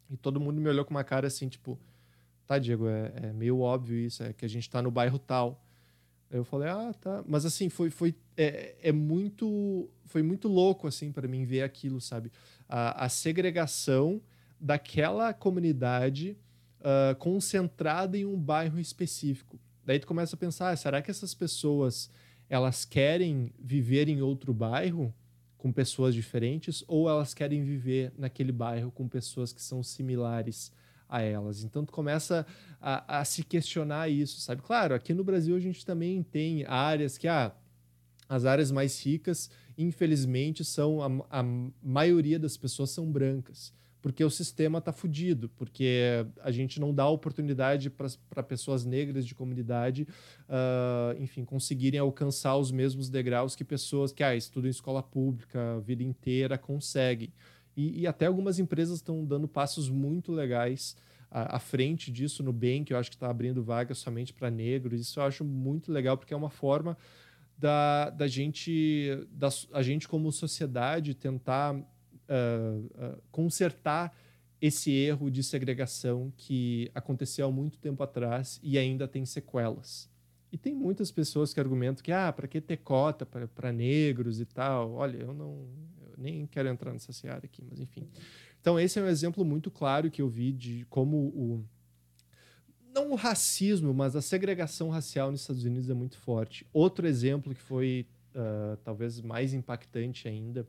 e 0.09 0.17
todo 0.17 0.41
mundo 0.41 0.61
me 0.63 0.69
olhou 0.71 0.85
com 0.85 0.95
uma 0.95 1.05
cara 1.05 1.27
assim, 1.27 1.47
tipo, 1.47 1.79
tá, 2.51 2.59
Diego, 2.59 2.89
é, 2.89 3.13
é 3.15 3.33
meio 3.33 3.61
óbvio 3.61 3.97
isso, 3.97 4.25
é 4.25 4.33
que 4.33 4.45
a 4.45 4.49
gente 4.49 4.65
está 4.65 4.83
no 4.83 4.91
bairro 4.91 5.21
tal. 5.21 5.65
Eu 6.29 6.45
falei, 6.45 6.69
ah, 6.69 6.93
tá. 7.01 7.23
Mas 7.25 7.45
assim, 7.45 7.69
foi, 7.69 7.91
foi 7.91 8.13
é, 8.37 8.75
é 8.83 8.91
muito 8.91 9.89
foi 10.05 10.21
muito 10.21 10.49
louco 10.49 10.89
assim 10.89 11.13
para 11.13 11.29
mim 11.29 11.45
ver 11.45 11.63
aquilo, 11.63 12.01
sabe? 12.01 12.33
A, 12.69 13.05
a 13.05 13.09
segregação 13.09 14.21
daquela 14.61 15.33
comunidade 15.33 16.37
uh, 16.81 17.15
concentrada 17.21 18.19
em 18.19 18.25
um 18.25 18.37
bairro 18.37 18.81
específico. 18.81 19.57
Daí 19.85 20.01
tu 20.01 20.07
começa 20.09 20.35
a 20.35 20.39
pensar, 20.39 20.71
ah, 20.71 20.77
será 20.77 21.01
que 21.01 21.11
essas 21.11 21.33
pessoas 21.33 22.11
elas 22.49 22.85
querem 22.85 23.53
viver 23.61 24.09
em 24.09 24.23
outro 24.23 24.53
bairro 24.53 25.15
com 25.57 25.71
pessoas 25.71 26.17
diferentes 26.17 26.83
ou 26.89 27.09
elas 27.09 27.33
querem 27.33 27.63
viver 27.63 28.13
naquele 28.19 28.51
bairro 28.51 28.91
com 28.91 29.07
pessoas 29.07 29.53
que 29.53 29.63
são 29.63 29.85
similares 29.85 30.73
a 31.11 31.21
elas. 31.21 31.65
Então 31.65 31.85
tu 31.85 31.93
começa 31.93 32.47
a, 32.81 33.19
a, 33.21 33.25
se 33.25 33.43
questionar 33.43 34.09
isso, 34.09 34.41
sabe? 34.41 34.63
Claro, 34.63 34.95
aqui 34.95 35.13
no 35.13 35.25
Brasil 35.25 35.57
a 35.57 35.61
gente 35.61 35.85
também 35.85 36.23
tem 36.23 36.65
áreas 36.67 37.19
que 37.19 37.27
ah, 37.27 37.53
as 38.29 38.45
áreas 38.45 38.71
mais 38.71 39.05
ricas, 39.05 39.51
infelizmente, 39.77 40.65
são 40.65 41.03
a, 41.03 41.41
a 41.41 41.45
maioria 41.83 42.39
das 42.39 42.57
pessoas 42.57 42.91
são 42.91 43.11
brancas. 43.11 43.73
Porque 44.01 44.25
o 44.25 44.31
sistema 44.31 44.79
está 44.79 44.93
fudido, 44.93 45.51
porque 45.51 46.25
a 46.41 46.51
gente 46.51 46.81
não 46.81 46.95
dá 46.95 47.07
oportunidade 47.07 47.91
para 47.91 48.43
pessoas 48.43 48.87
negras 48.87 49.27
de 49.27 49.35
comunidade, 49.35 50.09
uh, 50.49 51.21
enfim, 51.21 51.45
conseguirem 51.45 52.01
alcançar 52.01 52.57
os 52.57 52.71
mesmos 52.71 53.11
degraus 53.11 53.55
que 53.55 53.63
pessoas 53.63 54.11
que 54.11 54.23
ah, 54.23 54.35
estudam 54.35 54.69
em 54.69 54.71
escola 54.71 55.03
pública 55.03 55.77
a 55.77 55.81
vida 55.81 56.03
inteira 56.03 56.57
conseguem. 56.57 57.31
E, 57.81 58.01
e 58.01 58.07
até 58.07 58.27
algumas 58.27 58.59
empresas 58.59 58.97
estão 58.97 59.25
dando 59.25 59.49
passos 59.49 59.89
muito 59.89 60.33
legais 60.33 60.95
à, 61.31 61.57
à, 61.57 61.59
frente 61.59 62.13
disso 62.13 62.43
no 62.43 62.53
bem, 62.53 62.85
que 62.85 62.93
eu 62.93 62.99
acho 62.99 63.09
que 63.09 63.17
está 63.17 63.31
abrindo 63.31 63.63
vagas 63.63 63.97
somente 63.97 64.35
para 64.35 64.51
negros. 64.51 65.01
Isso 65.01 65.19
eu 65.19 65.25
acho 65.25 65.43
muito 65.43 65.91
legal, 65.91 66.19
porque 66.19 66.35
é 66.35 66.37
uma 66.37 66.51
forma 66.51 66.95
da, 67.57 68.11
da 68.11 68.27
gente, 68.27 69.27
da, 69.31 69.49
a 69.73 69.83
gente 69.83 70.07
como 70.07 70.31
sociedade, 70.31 71.15
tentar 71.15 71.75
uh, 71.75 71.81
uh, 71.81 73.23
consertar 73.31 74.15
esse 74.61 74.91
erro 74.93 75.31
de 75.31 75.43
segregação 75.43 76.31
que 76.37 76.91
aconteceu 76.95 77.47
há 77.47 77.51
muito 77.51 77.79
tempo 77.79 78.03
atrás 78.03 78.61
e 78.63 78.77
ainda 78.77 79.09
tem 79.09 79.25
sequelas. 79.25 80.11
E 80.53 80.59
tem 80.59 80.75
muitas 80.75 81.11
pessoas 81.11 81.55
que 81.55 81.61
argumentam 81.61 82.03
que, 82.03 82.13
ah, 82.13 82.31
para 82.31 82.47
que 82.47 82.61
ter 82.61 82.77
cota 82.77 83.25
para 83.25 83.73
negros 83.73 84.39
e 84.39 84.45
tal? 84.45 84.93
Olha, 84.93 85.17
eu 85.17 85.33
não, 85.33 85.67
nem 86.21 86.47
quero 86.47 86.69
entrar 86.69 86.93
nessa 86.93 87.13
seara 87.13 87.45
aqui, 87.45 87.63
mas 87.69 87.81
enfim. 87.81 88.07
Então, 88.61 88.79
esse 88.79 88.99
é 88.99 89.03
um 89.03 89.09
exemplo 89.09 89.45
muito 89.45 89.71
claro 89.71 90.11
que 90.11 90.21
eu 90.21 90.29
vi 90.29 90.53
de 90.53 90.85
como 90.91 91.17
o. 91.17 91.65
Não 92.95 93.13
o 93.13 93.15
racismo, 93.15 93.95
mas 93.95 94.17
a 94.17 94.21
segregação 94.21 94.91
racial 94.91 95.31
nos 95.31 95.43
Estados 95.43 95.65
Unidos 95.65 95.89
é 95.89 95.95
muito 95.95 96.19
forte. 96.19 96.67
Outro 96.73 97.07
exemplo 97.07 97.55
que 97.55 97.61
foi 97.61 98.07
uh, 98.35 98.77
talvez 98.79 99.21
mais 99.21 99.55
impactante 99.55 100.27
ainda 100.27 100.67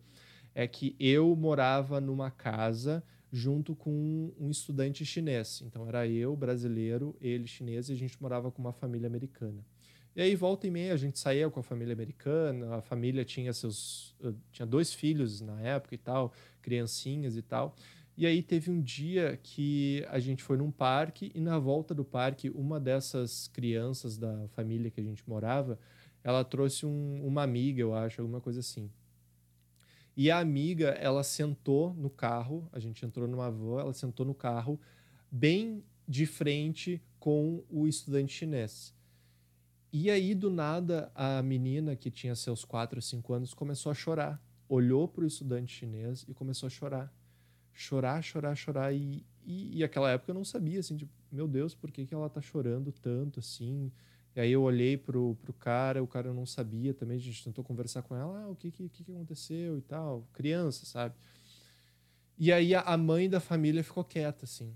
é 0.53 0.67
que 0.67 0.95
eu 0.99 1.35
morava 1.35 1.99
numa 1.99 2.29
casa 2.29 3.03
junto 3.31 3.75
com 3.75 4.31
um 4.37 4.51
estudante 4.51 5.05
chinês. 5.05 5.63
Então 5.65 5.87
era 5.87 6.07
eu, 6.07 6.35
brasileiro, 6.35 7.15
ele 7.21 7.47
chinês, 7.47 7.89
e 7.89 7.93
a 7.93 7.95
gente 7.95 8.21
morava 8.21 8.51
com 8.51 8.61
uma 8.61 8.73
família 8.73 9.07
americana. 9.07 9.65
E 10.13 10.21
aí, 10.21 10.35
volta 10.35 10.67
e 10.67 10.71
meia, 10.71 10.93
a 10.93 10.97
gente 10.97 11.17
saía 11.17 11.49
com 11.49 11.61
a 11.61 11.63
família 11.63 11.93
americana, 11.93 12.75
a 12.75 12.81
família 12.81 13.23
tinha 13.23 13.53
seus. 13.53 14.13
tinha 14.51 14.65
dois 14.65 14.93
filhos 14.93 15.39
na 15.39 15.61
época 15.61 15.95
e 15.95 15.97
tal, 15.97 16.33
criancinhas 16.61 17.37
e 17.37 17.41
tal. 17.41 17.75
E 18.17 18.25
aí 18.25 18.43
teve 18.43 18.69
um 18.69 18.81
dia 18.81 19.39
que 19.41 20.05
a 20.09 20.19
gente 20.19 20.43
foi 20.43 20.57
num 20.57 20.69
parque 20.69 21.31
e 21.33 21.39
na 21.39 21.57
volta 21.57 21.93
do 21.95 22.03
parque, 22.03 22.49
uma 22.49 22.77
dessas 22.77 23.47
crianças 23.47 24.17
da 24.17 24.47
família 24.49 24.91
que 24.91 24.99
a 24.99 25.03
gente 25.03 25.23
morava, 25.27 25.79
ela 26.23 26.43
trouxe 26.43 26.85
um, 26.85 27.25
uma 27.25 27.41
amiga, 27.41 27.81
eu 27.81 27.95
acho, 27.95 28.21
alguma 28.21 28.41
coisa 28.41 28.59
assim. 28.59 28.91
E 30.15 30.29
a 30.29 30.39
amiga, 30.39 30.89
ela 30.89 31.23
sentou 31.23 31.93
no 31.93 32.09
carro, 32.09 32.67
a 32.73 32.79
gente 32.79 33.05
entrou 33.05 33.29
numa 33.29 33.49
van, 33.49 33.79
ela 33.79 33.93
sentou 33.93 34.25
no 34.25 34.35
carro, 34.35 34.77
bem 35.31 35.83
de 36.05 36.25
frente 36.25 37.01
com 37.17 37.63
o 37.69 37.87
estudante 37.87 38.33
chinês. 38.33 38.93
E 39.93 40.09
aí, 40.09 40.33
do 40.33 40.49
nada, 40.49 41.11
a 41.13 41.41
menina, 41.41 41.97
que 41.97 42.09
tinha 42.09 42.33
seus 42.33 42.63
4 42.63 42.97
ou 42.97 43.01
5 43.01 43.33
anos, 43.33 43.53
começou 43.53 43.91
a 43.91 43.95
chorar. 43.95 44.41
Olhou 44.69 45.05
para 45.05 45.25
o 45.25 45.27
estudante 45.27 45.73
chinês 45.73 46.25
e 46.29 46.33
começou 46.33 46.67
a 46.67 46.69
chorar. 46.69 47.13
Chorar, 47.73 48.21
chorar, 48.21 48.55
chorar. 48.55 48.93
E, 48.93 49.25
e, 49.43 49.79
e 49.79 49.83
aquela 49.83 50.09
época 50.09 50.31
eu 50.31 50.35
não 50.35 50.45
sabia, 50.45 50.79
assim, 50.79 50.95
tipo, 50.95 51.11
meu 51.29 51.45
Deus, 51.45 51.75
por 51.75 51.91
que, 51.91 52.05
que 52.05 52.13
ela 52.13 52.29
tá 52.29 52.41
chorando 52.41 52.89
tanto, 52.91 53.41
assim? 53.41 53.91
E 54.33 54.39
aí 54.39 54.51
eu 54.53 54.61
olhei 54.61 54.95
pro, 54.95 55.35
pro 55.41 55.51
cara, 55.51 56.01
o 56.01 56.07
cara 56.07 56.33
não 56.33 56.45
sabia 56.45 56.93
também, 56.93 57.17
a 57.17 57.19
gente 57.19 57.43
tentou 57.43 57.61
conversar 57.61 58.01
com 58.01 58.15
ela, 58.15 58.43
ah, 58.43 58.49
o 58.49 58.55
que, 58.55 58.71
que, 58.71 58.87
que 58.87 59.11
aconteceu 59.11 59.77
e 59.77 59.81
tal. 59.81 60.25
Criança, 60.31 60.85
sabe? 60.85 61.15
E 62.37 62.49
aí 62.51 62.73
a 62.73 62.95
mãe 62.95 63.29
da 63.29 63.41
família 63.41 63.83
ficou 63.83 64.05
quieta, 64.05 64.45
assim. 64.45 64.73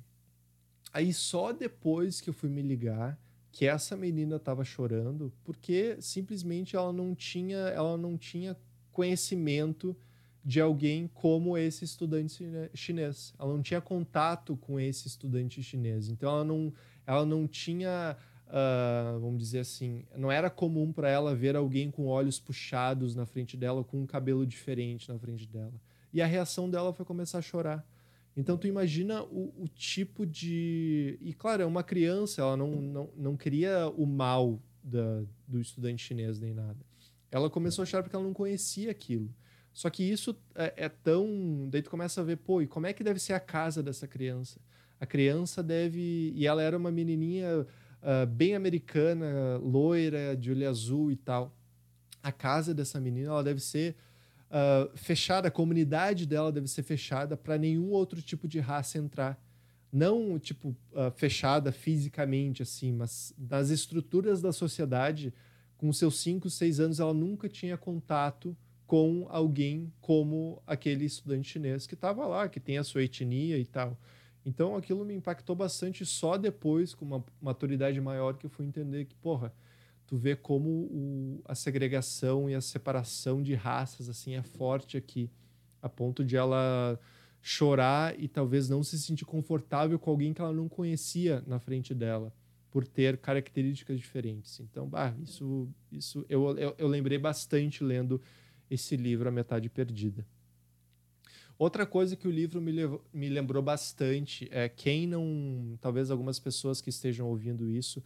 Aí 0.91 1.13
só 1.13 1.54
depois 1.54 2.19
que 2.19 2.30
eu 2.30 2.34
fui 2.34 2.49
me 2.49 2.62
ligar 2.62 3.17
que 3.56 3.65
essa 3.65 3.96
menina 3.96 4.36
estava 4.36 4.65
chorando 4.65 5.32
porque 5.41 5.96
simplesmente 6.02 6.76
ela 6.76 6.91
não 6.91 7.15
tinha 7.15 7.56
ela 7.70 7.96
não 7.98 8.18
tinha 8.18 8.54
conhecimento 8.91 9.96
de 10.44 10.60
alguém 10.60 11.10
como 11.13 11.58
esse 11.58 11.86
estudante 11.86 12.44
chinês. 12.74 13.34
Ela 13.39 13.54
não 13.54 13.62
tinha 13.62 13.80
contato 13.80 14.58
com 14.58 14.78
esse 14.78 15.08
estudante 15.08 15.63
chinês. 15.63 16.10
Então 16.10 16.30
ela 16.30 16.44
não 16.44 16.74
ela 17.08 17.26
não 17.26 17.48
tinha 17.48 18.18
uh, 18.48 19.20
vamos 19.22 19.39
dizer 19.39 19.60
assim, 19.60 20.04
não 20.18 20.30
era 20.30 20.50
comum 20.50 20.91
para 20.91 21.10
ela 21.10 21.34
ver 21.34 21.56
alguém 21.56 21.89
com 21.89 22.08
olhos 22.08 22.38
puxados 22.38 23.15
na 23.15 23.26
frente 23.26 23.56
dela, 23.56 23.86
com 23.86 24.02
um 24.02 24.06
cabelo 24.06 24.46
diferente 24.46 25.08
na 25.08 25.18
frente 25.18 25.48
dela. 25.48 25.74
E 26.12 26.22
a 26.22 26.26
reação 26.26 26.70
dela 26.70 26.91
foi 26.91 27.06
começar 27.06 27.38
a 27.38 27.41
chorar. 27.41 27.88
Então 28.36 28.58
tu 28.58 28.67
imagina 28.67 29.24
o, 29.24 29.54
o, 29.63 29.67
tipo 29.67 30.26
de. 30.26 31.17
E 31.21 31.34
claro, 31.34 31.63
é 31.63 31.65
uma 31.65 31.84
criança, 31.84 32.41
ela 32.41 32.58
não, 32.58 32.69
não, 32.82 33.10
não 33.15 33.38
queria 33.38 33.88
o 33.95 34.06
mal 34.06 34.62
da, 34.84 35.24
do 35.48 35.60
estudante 35.60 36.04
chinês 36.04 36.39
nem 36.39 36.54
nada. 36.54 36.78
Ela 37.32 37.50
começou 37.50 37.82
a 37.82 37.84
achar 37.84 38.04
porque 38.04 38.15
ela 38.15 38.26
não 38.26 38.34
conhecia 38.34 38.91
aquilo. 38.91 39.34
Só 39.71 39.89
que 39.89 40.04
isso 40.04 40.36
é, 40.54 40.74
é, 40.78 40.89
tão. 40.89 41.67
Daí 41.69 41.82
tu 41.82 41.89
começa 41.89 42.21
a 42.21 42.24
ver, 42.24 42.38
pô, 42.38 42.62
e 42.62 42.67
como 42.67 42.88
é 42.88 42.93
que 42.93 43.04
deve 43.04 43.19
ser 43.19 43.34
a 43.34 43.39
casa 43.39 43.82
dessa 43.82 44.08
criança? 44.08 44.60
A 45.00 45.06
criança 45.06 45.63
deve. 45.63 46.32
E 46.36 46.45
ela 46.45 46.62
era 46.62 46.78
uma 46.78 46.91
menininha 46.91 47.65
uh, 48.02 48.26
bem 48.26 48.56
americana, 48.56 49.58
loira, 49.58 50.36
de 50.36 50.52
olho 50.52 50.69
azul 50.69 51.12
e 51.12 51.15
tal. 51.15 51.54
A 52.24 52.32
casa 52.32 52.74
dessa 52.74 53.00
menina, 53.00 53.30
ela 53.30 53.43
deve 53.43 53.60
ser 53.60 53.95
uh, 54.49 54.97
fechada, 54.97 55.47
a 55.47 55.51
comunidade 55.51 56.25
dela 56.25 56.51
deve 56.51 56.67
ser 56.67 56.84
fechada 56.84 57.36
para 57.38 57.58
nenhum 57.58 57.89
outro 57.91 58.21
tipo 58.21 58.47
de 58.47 58.60
raça 58.60 58.97
entrar. 58.97 59.41
Não, 59.91 60.38
tipo, 60.38 60.69
uh, 60.91 61.12
fechada 61.15 61.71
fisicamente, 61.71 62.62
assim, 62.62 62.91
mas 62.91 63.34
nas 63.38 63.69
estruturas 63.69 64.41
da 64.41 64.51
sociedade, 64.51 65.34
com 65.77 65.91
seus 65.93 66.19
5, 66.19 66.49
6 66.49 66.79
anos, 66.79 66.99
ela 66.99 67.13
nunca 67.13 67.47
tinha 67.47 67.77
contato 67.77 68.55
com 68.86 69.25
alguém 69.29 69.91
como 69.99 70.62
aquele 70.67 71.05
estudante 71.05 71.49
chinês 71.49 71.88
que 71.88 71.95
estava 71.95 72.25
lá, 72.27 72.47
que 72.47 72.60
tem 72.60 72.77
a 72.77 72.84
sua 72.84 73.03
etnia 73.03 73.58
e 73.58 73.65
tal. 73.65 73.97
Então 74.45 74.75
aquilo 74.75 75.03
me 75.03 75.13
impactou 75.15 75.55
bastante 75.55 76.05
só 76.05 76.38
depois, 76.38 76.93
com 76.93 77.03
uma 77.03 77.25
maturidade 77.41 77.99
maior, 77.99 78.38
que 78.38 78.45
eu 78.45 78.49
fui 78.49 78.65
entender 78.65 79.05
que, 79.05 79.15
porra, 79.15 79.51
tu 80.08 80.18
vê 80.18 80.36
como 80.36 80.70
o, 80.70 81.41
a 81.46 81.56
segregação 81.56 82.50
e 82.50 82.56
a 82.56 82.62
separação 82.62 83.41
de 83.41 83.54
raças 83.54 84.10
assim 84.10 84.36
é 84.36 84.44
forte 84.44 84.98
aqui, 84.98 85.30
a 85.82 85.89
ponto 85.89 86.24
de 86.24 86.36
ela 86.36 87.00
chorar 87.41 88.20
e 88.20 88.28
talvez 88.28 88.70
não 88.70 88.84
se 88.84 88.98
sentir 88.98 89.26
confortável 89.26 90.00
com 90.00 90.10
alguém 90.10 90.34
que 90.34 90.41
ela 90.41 90.54
não 90.54 90.68
conhecia 90.68 91.44
na 91.46 91.60
frente 91.60 91.94
dela, 91.94 92.34
por 92.72 92.88
ter 92.88 93.18
características 93.18 94.00
diferentes. 94.00 94.60
Então, 94.60 94.88
bah, 94.88 95.13
isso, 95.22 95.70
isso 95.91 96.26
eu, 96.28 96.58
eu, 96.58 96.76
eu 96.78 96.88
lembrei 96.88 97.18
bastante 97.18 97.84
lendo 97.84 98.22
esse 98.70 98.98
livro, 98.98 99.30
A 99.30 99.32
Metade 99.32 99.70
Perdida. 99.70 100.26
Outra 101.58 101.86
coisa 101.86 102.18
que 102.18 102.28
o 102.28 102.32
livro 102.32 102.60
me, 102.60 102.72
levou, 102.72 103.02
me 103.13 103.30
lembrou 103.30 103.63
bastante 103.63 104.48
é 104.52 104.68
quem 104.68 105.08
não. 105.08 105.78
Talvez 105.80 106.12
algumas 106.12 106.38
pessoas 106.38 106.82
que 106.82 106.89
estejam 106.89 107.30
ouvindo 107.30 107.70
isso 107.70 108.04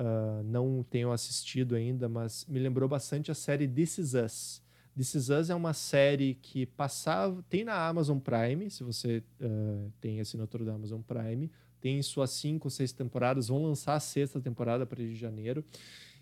uh, 0.00 0.42
não 0.44 0.84
tenham 0.88 1.12
assistido 1.12 1.74
ainda, 1.74 2.08
mas 2.08 2.46
me 2.48 2.58
lembrou 2.58 2.88
bastante 2.88 3.30
a 3.30 3.34
série 3.34 3.68
This 3.68 3.98
Is 3.98 4.14
Us. 4.14 4.62
This 4.96 5.14
Is 5.14 5.28
Us 5.28 5.50
é 5.50 5.54
uma 5.54 5.72
série 5.72 6.34
que 6.34 6.66
passava. 6.66 7.44
Tem 7.48 7.64
na 7.64 7.86
Amazon 7.86 8.18
Prime, 8.18 8.70
se 8.70 8.82
você 8.82 9.22
uh, 9.40 9.92
tem 10.00 10.20
assinatura 10.20 10.64
da 10.64 10.74
Amazon 10.74 11.00
Prime. 11.02 11.50
Tem 11.80 12.02
suas 12.02 12.30
cinco 12.30 12.66
ou 12.66 12.70
seis 12.70 12.92
temporadas, 12.92 13.48
vão 13.48 13.62
lançar 13.62 13.94
a 13.94 14.00
sexta 14.00 14.40
temporada 14.40 14.84
para 14.84 15.02
de 15.02 15.14
janeiro. 15.14 15.64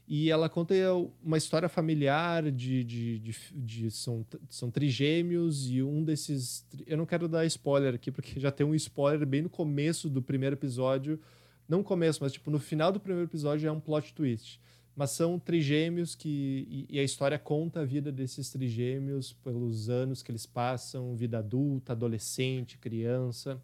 E 0.07 0.31
ela 0.31 0.49
conta 0.49 0.75
uma 1.23 1.37
história 1.37 1.69
familiar 1.69 2.51
de, 2.51 2.83
de, 2.83 3.19
de, 3.19 3.37
de, 3.53 3.91
são, 3.91 4.25
são 4.49 4.71
trigêmeos 4.71 5.69
e 5.69 5.83
um 5.83 6.03
desses. 6.03 6.65
Eu 6.87 6.97
não 6.97 7.05
quero 7.05 7.29
dar 7.29 7.45
spoiler 7.45 7.95
aqui, 7.95 8.11
porque 8.11 8.41
já 8.41 8.51
tem 8.51 8.67
um 8.67 8.75
spoiler 8.75 9.27
bem 9.27 9.43
no 9.43 9.51
começo 9.51 10.09
do 10.09 10.23
primeiro 10.23 10.55
episódio 10.55 11.21
não 11.69 11.83
começo, 11.83 12.21
mas 12.23 12.33
tipo 12.33 12.51
no 12.51 12.59
final 12.59 12.91
do 12.91 12.99
primeiro 12.99 13.29
episódio 13.29 13.69
é 13.69 13.73
um 13.73 13.81
plot 13.81 14.15
twist. 14.15 14.61
Mas 14.99 15.13
são 15.13 15.39
trigêmeos 15.39 16.17
que. 16.17 16.87
E, 16.91 16.99
a 16.99 17.05
história 17.05 17.39
conta 17.39 17.83
a 17.83 17.85
vida 17.85 18.11
desses 18.11 18.51
trigêmeos 18.51 19.33
pelos 19.33 19.89
anos 19.89 20.25
que 20.25 20.31
eles 20.33 20.45
passam, 20.45 21.15
vida 21.15 21.39
adulta, 21.39 21.93
adolescente, 21.93 22.77
criança. 22.79 23.63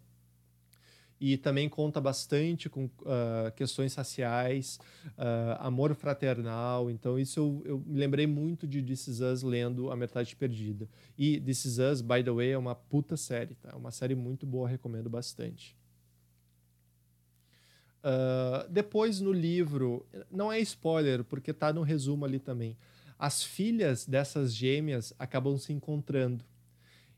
E 1.19 1.35
também 1.35 1.67
conta 1.67 1.99
bastante 1.99 2.69
com 2.69 2.85
uh, 2.85 3.51
questões 3.53 3.93
raciais, 3.95 4.79
uh, 5.17 5.59
amor 5.59 5.93
fraternal. 5.93 6.89
Então, 6.89 7.19
isso 7.19 7.39
eu, 7.39 7.61
eu, 7.65 7.83
me 7.85 7.99
lembrei 7.99 8.27
muito 8.27 8.65
de 8.65 8.81
This 8.81 9.07
Is 9.07 9.19
Us 9.19 9.43
lendo 9.43 9.91
A 9.91 9.95
Metade 9.97 10.37
Perdida. 10.37 10.87
E 11.17 11.39
This 11.41 11.65
Is 11.65 11.79
Us, 11.79 11.99
by 11.99 12.23
the 12.23 12.31
way, 12.31 12.51
é 12.51 12.57
uma 12.57 12.75
puta 12.75 13.17
série, 13.17 13.55
tá? 13.55 13.71
É 13.73 13.75
uma 13.75 13.91
série 13.91 14.15
muito 14.15 14.45
boa, 14.45 14.69
recomendo 14.69 15.09
bastante. 15.09 15.75
Uh, 18.05 18.69
depois 18.69 19.19
no 19.19 19.33
livro, 19.33 20.05
não 20.29 20.51
é 20.53 20.59
spoiler, 20.59 21.23
porque 21.23 21.51
tá 21.51 21.73
no 21.73 21.81
resumo 21.81 22.23
ali 22.23 22.37
também. 22.37 22.77
As 23.17 23.41
filhas 23.41 24.05
dessas 24.05 24.53
gêmeas 24.53 25.11
acabam 25.17 25.57
se 25.57 25.73
encontrando. 25.73 26.45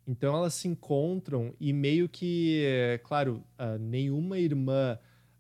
Então 0.08 0.34
elas 0.34 0.54
se 0.54 0.70
encontram 0.70 1.54
e 1.60 1.74
meio 1.74 2.08
que, 2.08 2.64
claro, 3.04 3.44
uh, 3.60 3.78
nenhuma 3.78 4.40
irmã 4.40 4.98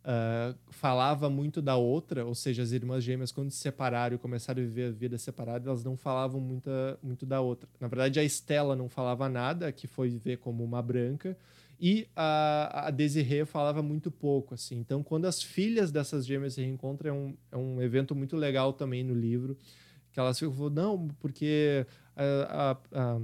uh, 0.07 0.57
falava 0.69 1.29
muito 1.29 1.61
da 1.61 1.77
outra, 1.77 2.25
ou 2.25 2.35
seja, 2.35 2.63
as 2.63 2.73
irmãs 2.73 3.01
gêmeas, 3.01 3.31
quando 3.31 3.49
se 3.49 3.59
separaram 3.59 4.15
e 4.15 4.19
começaram 4.19 4.61
a 4.61 4.65
viver 4.65 4.89
a 4.89 4.91
vida 4.91 5.17
separada, 5.17 5.69
elas 5.69 5.83
não 5.83 5.95
falavam 5.95 6.41
muita, 6.41 6.99
muito 7.01 7.25
da 7.25 7.39
outra. 7.39 7.69
Na 7.79 7.87
verdade, 7.87 8.19
a 8.19 8.23
Estela 8.23 8.75
não 8.75 8.89
falava 8.89 9.29
nada, 9.29 9.71
que 9.71 9.87
foi 9.87 10.09
ver 10.09 10.37
como 10.39 10.63
uma 10.63 10.81
branca, 10.81 11.37
e 11.79 12.07
a, 12.15 12.87
a 12.87 12.91
Desiree 12.91 13.45
falava 13.45 13.83
muito 13.83 14.09
pouco, 14.09 14.53
assim. 14.53 14.77
Então, 14.77 15.03
quando 15.03 15.25
as 15.25 15.41
filhas 15.41 15.91
dessas 15.91 16.25
gêmeas 16.25 16.55
se 16.55 16.61
reencontram, 16.61 17.09
é 17.09 17.13
um, 17.13 17.37
é 17.51 17.57
um 17.57 17.81
evento 17.81 18.15
muito 18.15 18.35
legal 18.35 18.73
também 18.73 19.03
no 19.03 19.13
livro. 19.13 19.55
Que 20.11 20.19
elas 20.19 20.39
ficam, 20.39 20.69
não, 20.71 21.07
porque 21.19 21.85
a, 22.15 22.77
a, 22.91 23.17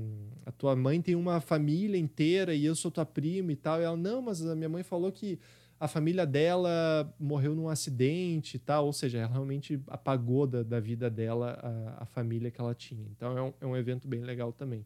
a, 0.45 0.51
tua 0.51 0.75
mãe 0.75 1.01
tem 1.01 1.15
uma 1.15 1.41
família 1.41 1.97
inteira 1.97 2.53
e 2.53 2.63
eu 2.63 2.75
sou 2.75 2.91
tua 2.91 3.05
prima 3.05 3.51
e 3.51 3.55
tal. 3.55 3.81
E 3.81 3.83
ela, 3.83 3.97
não, 3.97 4.21
mas 4.21 4.45
a 4.45 4.55
minha 4.55 4.69
mãe 4.69 4.83
falou 4.83 5.11
que 5.11 5.39
a 5.79 5.87
família 5.87 6.25
dela 6.25 7.11
morreu 7.19 7.55
num 7.55 7.67
acidente 7.67 8.57
e 8.57 8.59
tal. 8.59 8.85
Ou 8.85 8.93
seja, 8.93 9.17
ela 9.17 9.31
realmente 9.31 9.81
apagou 9.87 10.45
da, 10.45 10.61
da 10.61 10.79
vida 10.79 11.09
dela 11.09 11.57
a, 11.59 12.03
a 12.03 12.05
família 12.05 12.51
que 12.51 12.61
ela 12.61 12.75
tinha. 12.75 13.07
Então, 13.09 13.35
é 13.35 13.41
um, 13.41 13.53
é 13.61 13.65
um 13.65 13.75
evento 13.75 14.07
bem 14.07 14.21
legal 14.21 14.53
também. 14.53 14.85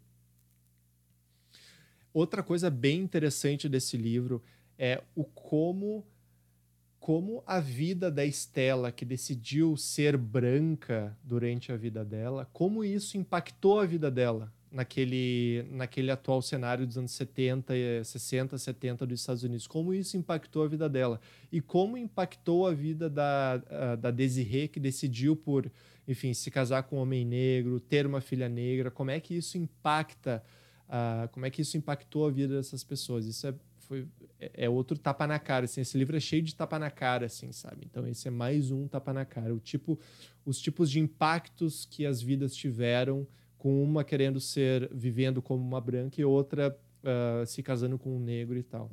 Outra 2.18 2.42
coisa 2.42 2.72
bem 2.72 3.02
interessante 3.02 3.70
desse 3.70 3.96
livro 3.96 4.42
é 4.76 5.04
o 5.16 5.24
como 5.24 6.04
como 7.00 7.44
a 7.46 7.60
vida 7.60 8.10
da 8.10 8.26
Estela, 8.26 8.92
que 8.92 9.06
decidiu 9.06 9.78
ser 9.78 10.18
branca 10.18 11.16
durante 11.24 11.72
a 11.72 11.78
vida 11.78 12.04
dela, 12.04 12.50
como 12.52 12.84
isso 12.84 13.20
impactou 13.20 13.80
a 13.80 13.86
vida 13.86 14.10
dela 14.10 14.52
naquele, 14.72 15.64
naquele 15.70 16.10
atual 16.10 16.42
cenário 16.42 16.88
dos 16.88 16.98
anos 16.98 17.12
70, 17.12 18.04
60, 18.04 18.58
70 18.58 19.06
dos 19.06 19.20
Estados 19.20 19.44
Unidos. 19.44 19.68
Como 19.68 19.94
isso 19.94 20.18
impactou 20.18 20.64
a 20.64 20.68
vida 20.68 20.90
dela. 20.90 21.22
E 21.52 21.62
como 21.62 22.00
impactou 22.00 22.66
a 22.66 22.74
vida 22.74 23.08
da, 23.08 23.58
da 23.96 24.10
Desiree, 24.10 24.68
que 24.68 24.80
decidiu 24.80 25.36
por, 25.36 25.72
enfim, 26.08 26.34
se 26.34 26.50
casar 26.50 26.82
com 26.82 26.98
um 26.98 27.02
homem 27.02 27.24
negro, 27.24 27.80
ter 27.80 28.08
uma 28.08 28.22
filha 28.22 28.50
negra. 28.50 28.90
Como 28.90 29.12
é 29.12 29.20
que 29.20 29.36
isso 29.36 29.56
impacta, 29.56 30.44
uh, 30.88 31.28
como 31.30 31.46
é 31.46 31.50
que 31.50 31.62
isso 31.62 31.78
impactou 31.78 32.26
a 32.26 32.32
vida 32.32 32.56
dessas 32.56 32.84
pessoas. 32.84 33.26
Isso 33.26 33.48
é, 33.48 33.54
foi, 33.80 34.08
é, 34.40 34.66
é 34.66 34.70
outro 34.70 34.98
tapa 34.98 35.28
na 35.28 35.40
cara. 35.40 35.66
Assim, 35.66 35.82
esse 35.82 35.98
livro 35.98 36.16
é 36.16 36.20
cheio 36.20 36.42
de 36.42 36.56
tapa 36.56 36.80
na 36.80 36.90
cara, 36.90 37.26
assim, 37.26 37.52
sabe? 37.52 37.86
Então 37.90 38.08
esse 38.08 38.28
é 38.28 38.32
mais 38.32 38.72
um 38.72 38.88
tapa 38.88 39.14
na 39.14 39.26
cara. 39.26 39.54
O 39.54 39.60
tipo, 39.60 40.00
os 40.46 40.60
tipos 40.60 40.90
de 40.90 41.00
impactos 41.00 41.86
que 41.86 42.06
as 42.06 42.22
vidas 42.22 42.56
tiveram 42.56 43.28
com 43.58 43.84
uma 43.84 44.04
querendo 44.04 44.40
ser 44.40 44.90
vivendo 44.94 45.42
como 45.42 45.64
uma 45.64 45.82
branca 45.82 46.22
e 46.22 46.26
outra 46.26 46.78
uh, 47.04 47.46
se 47.46 47.64
casando 47.64 47.98
com 47.98 48.16
um 48.16 48.20
negro 48.20 48.58
e 48.58 48.64
tal. 48.64 48.92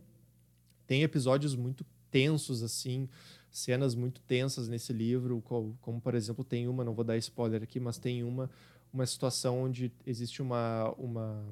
Tem 0.87 1.03
episódios 1.03 1.55
muito 1.55 1.85
tensos 2.11 2.63
assim, 2.63 3.09
cenas 3.51 3.95
muito 3.95 4.21
tensas 4.23 4.69
nesse 4.69 4.93
livro, 4.93 5.41
como, 5.43 5.77
como, 5.81 6.01
por 6.01 6.15
exemplo 6.15 6.45
tem 6.45 6.69
uma, 6.69 6.85
não 6.85 6.95
vou 6.95 7.05
dar 7.05 7.17
spoiler 7.19 7.63
aqui, 7.63 7.79
mas 7.79 7.99
tem 7.99 8.23
uma 8.23 8.51
uma 8.93 9.05
situação 9.05 9.65
onde 9.65 9.93
existe 10.07 10.41
uma 10.41 10.95
uma 10.97 11.45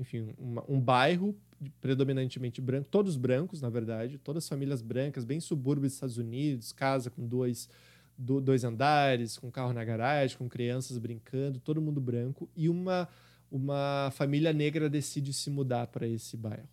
enfim, 0.00 0.34
uma, 0.38 0.64
um 0.66 0.80
bairro 0.80 1.36
predominantemente 1.80 2.58
branco, 2.60 2.88
todos 2.90 3.16
brancos, 3.16 3.60
na 3.60 3.68
verdade, 3.68 4.16
todas 4.16 4.48
famílias 4.48 4.80
brancas, 4.80 5.24
bem 5.24 5.38
subúrbio 5.40 5.82
dos 5.82 5.92
Estados 5.92 6.16
Unidos, 6.16 6.72
casa 6.72 7.10
com 7.10 7.26
dois 7.26 7.68
do, 8.16 8.40
dois 8.40 8.64
andares, 8.64 9.36
com 9.36 9.50
carro 9.50 9.72
na 9.72 9.84
garagem, 9.84 10.36
com 10.36 10.48
crianças 10.48 10.96
brincando, 10.96 11.60
todo 11.60 11.80
mundo 11.80 12.00
branco, 12.00 12.48
e 12.56 12.68
uma, 12.68 13.08
uma 13.50 14.10
família 14.14 14.52
negra 14.52 14.88
decide 14.88 15.32
se 15.32 15.50
mudar 15.50 15.86
para 15.86 16.06
esse 16.06 16.36
bairro. 16.36 16.68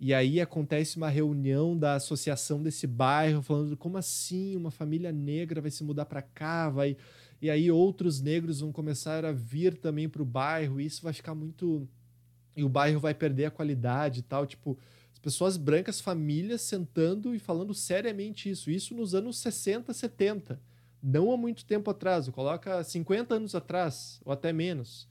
E 0.00 0.14
aí 0.14 0.40
acontece 0.40 0.96
uma 0.96 1.08
reunião 1.08 1.76
da 1.76 1.94
associação 1.94 2.62
desse 2.62 2.86
bairro, 2.86 3.42
falando 3.42 3.76
como 3.76 3.96
assim 3.96 4.56
uma 4.56 4.70
família 4.70 5.10
negra 5.10 5.60
vai 5.60 5.70
se 5.70 5.82
mudar 5.82 6.04
para 6.04 6.22
cá, 6.22 6.68
vai 6.68 6.96
e 7.40 7.48
aí 7.48 7.70
outros 7.70 8.20
negros 8.20 8.60
vão 8.60 8.72
começar 8.72 9.24
a 9.24 9.30
vir 9.30 9.76
também 9.76 10.08
para 10.08 10.22
o 10.22 10.24
bairro, 10.24 10.80
e 10.80 10.86
isso 10.86 11.02
vai 11.02 11.12
ficar 11.12 11.34
muito 11.34 11.88
e 12.58 12.64
o 12.64 12.68
bairro 12.68 12.98
vai 12.98 13.14
perder 13.14 13.46
a 13.46 13.50
qualidade 13.50 14.20
e 14.20 14.22
tal, 14.22 14.46
tipo, 14.46 14.76
as 15.12 15.18
pessoas 15.18 15.56
brancas, 15.56 16.00
famílias 16.00 16.60
sentando 16.60 17.34
e 17.34 17.38
falando 17.38 17.72
seriamente 17.72 18.50
isso, 18.50 18.70
isso 18.70 18.94
nos 18.94 19.14
anos 19.14 19.38
60, 19.38 19.92
70 19.92 20.60
não 21.02 21.32
há 21.32 21.36
muito 21.36 21.64
tempo 21.64 21.90
atrás, 21.90 22.28
coloca 22.28 22.82
50 22.82 23.34
anos 23.34 23.54
atrás, 23.54 24.20
ou 24.24 24.32
até 24.32 24.52
menos. 24.52 25.08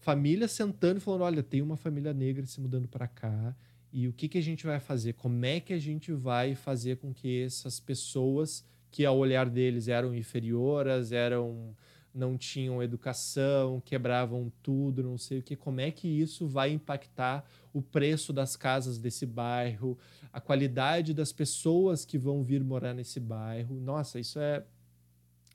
Família 0.00 0.48
sentando 0.48 0.98
e 0.98 1.00
falando: 1.00 1.22
olha, 1.22 1.42
tem 1.42 1.62
uma 1.62 1.76
família 1.76 2.12
negra 2.12 2.46
se 2.46 2.60
mudando 2.60 2.88
para 2.88 3.06
cá, 3.06 3.54
e 3.92 4.08
o 4.08 4.12
que, 4.12 4.28
que 4.28 4.38
a 4.38 4.42
gente 4.42 4.66
vai 4.66 4.80
fazer? 4.80 5.14
Como 5.14 5.44
é 5.44 5.60
que 5.60 5.72
a 5.72 5.78
gente 5.78 6.12
vai 6.12 6.54
fazer 6.54 6.96
com 6.96 7.12
que 7.12 7.42
essas 7.42 7.78
pessoas, 7.80 8.64
que 8.90 9.04
ao 9.04 9.16
olhar 9.16 9.48
deles 9.48 9.88
eram 9.88 10.14
inferioras, 10.14 11.12
eram 11.12 11.74
não 12.18 12.36
tinham 12.36 12.82
educação, 12.82 13.80
quebravam 13.80 14.52
tudo, 14.62 15.02
não 15.02 15.16
sei 15.16 15.38
o 15.38 15.42
que, 15.42 15.54
como 15.54 15.80
é 15.80 15.90
que 15.90 16.08
isso 16.08 16.48
vai 16.48 16.72
impactar 16.72 17.48
o 17.72 17.80
preço 17.80 18.32
das 18.32 18.56
casas 18.56 18.98
desse 18.98 19.24
bairro, 19.24 19.96
a 20.32 20.40
qualidade 20.40 21.14
das 21.14 21.32
pessoas 21.32 22.04
que 22.04 22.18
vão 22.18 22.42
vir 22.42 22.62
morar 22.64 22.92
nesse 22.92 23.20
bairro. 23.20 23.80
Nossa, 23.80 24.18
isso 24.18 24.40
é 24.40 24.64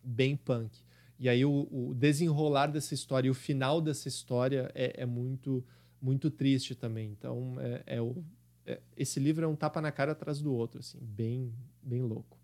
bem 0.02 0.38
punk. 0.38 0.80
E 1.20 1.28
aí 1.28 1.44
o, 1.44 1.68
o 1.72 1.94
desenrolar 1.94 2.68
dessa 2.68 2.94
história 2.94 3.28
e 3.28 3.32
o 3.32 3.36
final 3.36 3.82
dessa 3.82 4.08
história 4.08 4.72
é, 4.74 5.02
é 5.04 5.06
muito 5.06 5.64
muito 6.02 6.30
triste 6.30 6.76
também. 6.76 7.12
Então 7.12 7.56
é, 7.60 7.84
é 7.98 8.02
o, 8.02 8.24
é, 8.66 8.82
esse 8.96 9.20
livro 9.20 9.44
é 9.44 9.48
um 9.48 9.56
tapa 9.56 9.82
na 9.82 9.92
cara 9.92 10.14
atrás 10.14 10.42
do 10.42 10.54
outro, 10.54 10.80
assim, 10.80 11.00
bem 11.02 11.54
bem 11.82 12.02
louco. 12.02 12.43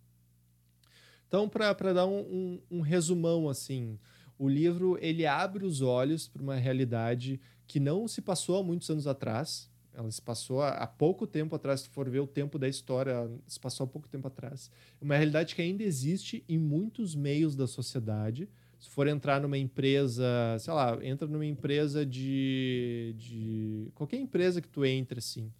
Então 1.30 1.48
para 1.48 1.94
dar 1.94 2.08
um, 2.08 2.20
um, 2.20 2.62
um 2.72 2.82
resumão 2.82 3.48
assim, 3.48 4.00
o 4.38 4.50
livro 4.50 4.98
ele 5.00 5.28
abre 5.28 5.64
os 5.64 5.80
olhos 5.80 6.28
para 6.28 6.42
uma 6.42 6.56
realidade 6.56 7.40
que 7.68 7.80
não 7.80 8.08
se 8.08 8.20
passou 8.20 8.58
há 8.58 8.64
muitos 8.64 8.90
anos 8.90 9.06
atrás, 9.06 9.70
ela 9.94 10.10
se 10.10 10.22
passou 10.22 10.64
há 10.64 10.88
pouco 10.88 11.28
tempo 11.28 11.56
atrás, 11.56 11.82
se 11.82 11.90
for 11.90 12.10
ver 12.10 12.20
o 12.20 12.28
tempo 12.28 12.58
da 12.58 12.68
história, 12.68 13.30
se 13.46 13.60
passou 13.60 13.84
há 13.84 13.88
pouco 13.88 14.08
tempo 14.08 14.28
atrás. 14.28 14.72
Uma 15.00 15.16
realidade 15.16 15.54
que 15.54 15.62
ainda 15.62 15.84
existe 15.84 16.44
em 16.50 16.58
muitos 16.58 17.16
meios 17.16 17.56
da 17.56 17.68
sociedade. 17.68 18.50
Se 18.80 18.90
for 18.90 19.08
entrar 19.08 19.42
numa 19.42 19.58
empresa, 19.58 20.26
sei 20.60 20.74
lá, 20.74 20.98
entra 21.04 21.28
numa 21.28 21.46
empresa 21.46 22.06
de, 22.06 23.14
de 23.18 23.92
qualquer 23.94 24.18
empresa 24.18 24.62
que 24.62 24.70
tu 24.70 24.86
entre 24.86 25.20
assim, 25.20 25.52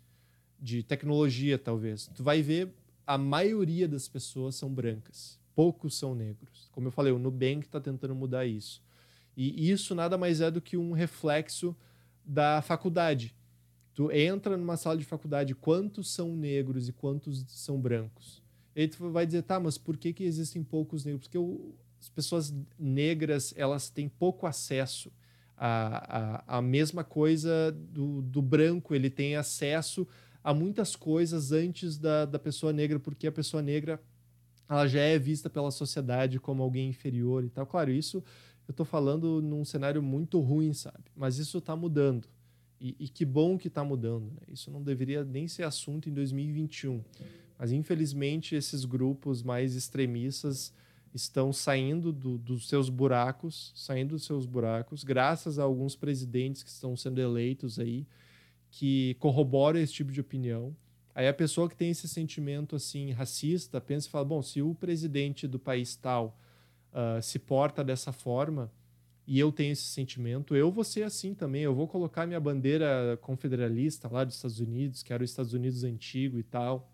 de 0.60 0.84
tecnologia 0.84 1.58
talvez, 1.58 2.08
tu 2.16 2.24
vai 2.24 2.42
ver 2.42 2.74
a 3.06 3.18
maioria 3.18 3.88
das 3.88 4.08
pessoas 4.08 4.56
são 4.56 4.72
brancas, 4.72 5.39
poucos 5.60 5.98
são 5.98 6.16
negros. 6.16 6.70
Como 6.72 6.88
eu 6.88 6.92
falei, 6.92 7.12
o 7.12 7.20
Nubank 7.20 7.66
está 7.66 7.82
tentando 7.82 8.16
mudar 8.16 8.46
isso. 8.46 8.82
E 9.36 9.70
isso 9.70 9.94
nada 9.94 10.18
mais 10.18 10.40
é 10.40 10.50
do 10.50 10.62
que 10.62 10.78
um 10.78 10.92
reflexo 10.92 11.76
da 12.24 12.62
faculdade 12.62 13.36
Tu 14.00 14.10
entra 14.14 14.56
numa 14.56 14.78
sala 14.78 14.96
de 14.96 15.04
faculdade, 15.04 15.54
quantos 15.54 16.14
são 16.14 16.34
negros 16.34 16.88
e 16.88 16.94
quantos 16.94 17.44
são 17.50 17.78
brancos? 17.78 18.42
E 18.74 18.80
aí 18.80 18.88
tu 18.88 19.12
vai 19.12 19.26
dizer, 19.26 19.42
tá, 19.42 19.60
mas 19.60 19.78
por 19.78 19.98
que, 19.98 20.14
que 20.14 20.24
existem 20.24 20.64
poucos 20.64 21.04
negros? 21.04 21.24
Porque 21.24 21.38
o, 21.38 21.76
as 22.00 22.08
pessoas 22.08 22.56
negras, 22.80 23.54
elas 23.58 23.90
têm 23.90 24.08
pouco 24.08 24.48
acesso 24.48 25.12
à, 25.58 26.46
à, 26.48 26.60
à 26.60 26.62
mesma 26.62 27.04
coisa 27.04 27.74
do, 27.74 28.22
do 28.22 28.42
branco, 28.42 28.96
ele 28.96 29.10
tem 29.10 29.36
acesso 29.36 30.08
a 30.42 30.54
muitas 30.54 30.96
coisas 30.96 31.52
antes 31.52 31.98
da, 31.98 32.24
da 32.24 32.40
pessoa 32.40 32.72
negra, 32.72 33.02
porque 33.02 33.28
a 33.28 33.32
pessoa 33.34 33.62
negra 33.62 34.02
ela 34.70 34.88
já 34.88 35.02
é 35.02 35.18
vista 35.18 35.50
pela 35.50 35.72
sociedade 35.72 36.40
como 36.40 36.62
alguém 36.62 36.90
inferior 36.90 37.44
e 37.44 37.50
tal. 37.50 37.66
Claro, 37.66 37.92
isso 37.92 38.24
eu 38.68 38.72
estou 38.72 38.86
falando 38.86 39.42
num 39.42 39.66
cenário 39.66 40.02
muito 40.02 40.40
ruim, 40.40 40.74
sabe? 40.74 41.06
Mas 41.16 41.40
isso 41.40 41.58
está 41.58 41.76
mudando. 41.76 42.28
E, 42.80 42.96
e 43.00 43.10
que 43.10 43.26
bom 43.26 43.58
que 43.58 43.68
está 43.68 43.84
mudando. 43.84 44.26
Né? 44.32 44.42
Isso 44.48 44.70
não 44.70 44.84
deveria 44.84 45.26
nem 45.26 45.48
ser 45.48 45.64
assunto 45.64 46.08
em 46.08 46.14
2021. 46.14 47.04
Mas, 47.58 47.72
infelizmente, 47.72 48.56
esses 48.56 48.86
grupos 48.86 49.42
mais 49.42 49.76
extremistas 49.76 50.72
estão 51.14 51.52
saindo 51.52 52.14
do, 52.14 52.38
dos 52.38 52.70
seus 52.70 52.90
buracos, 52.90 53.74
saindo 53.76 54.12
dos 54.12 54.24
seus 54.24 54.46
buracos, 54.46 55.04
graças 55.04 55.58
a 55.58 55.64
alguns 55.64 55.96
presidentes 55.96 56.62
que 56.62 56.70
estão 56.70 56.96
sendo 56.96 57.20
eleitos 57.20 57.80
aí, 57.80 58.06
que 58.70 59.16
corroboram 59.16 59.80
esse 59.80 59.94
tipo 59.94 60.12
de 60.12 60.22
opinião. 60.22 60.76
Aí 61.20 61.28
a 61.28 61.34
pessoa 61.34 61.68
que 61.68 61.76
tem 61.76 61.90
esse 61.90 62.08
sentimento 62.08 62.78
assim 62.78 63.12
racista 63.12 63.82
pensa 63.82 64.08
e 64.08 64.10
fala: 64.10 64.24
bom, 64.24 64.42
se 64.42 64.62
o 64.62 64.74
presidente 64.74 65.50
do 65.50 65.60
país 65.60 65.94
tal 65.98 66.40
uh, 66.94 67.22
se 67.22 67.38
porta 67.38 67.84
dessa 67.84 68.14
forma, 68.14 68.72
e 69.28 69.38
eu 69.38 69.52
tenho 69.52 69.74
esse 69.74 69.84
sentimento, 69.84 70.56
eu 70.56 70.72
vou 70.72 70.86
ser 70.86 71.04
assim 71.04 71.34
também. 71.34 71.64
Eu 71.64 71.76
vou 71.76 71.90
colocar 71.90 72.26
minha 72.26 72.40
bandeira 72.40 73.20
confederalista 73.20 74.08
lá 74.08 74.24
dos 74.24 74.36
Estados 74.36 74.62
Unidos, 74.62 75.04
que 75.04 75.12
era 75.12 75.22
os 75.22 75.30
Estados 75.30 75.52
Unidos 75.52 75.84
antigo 75.84 76.40
e 76.40 76.44
tal. 76.44 76.90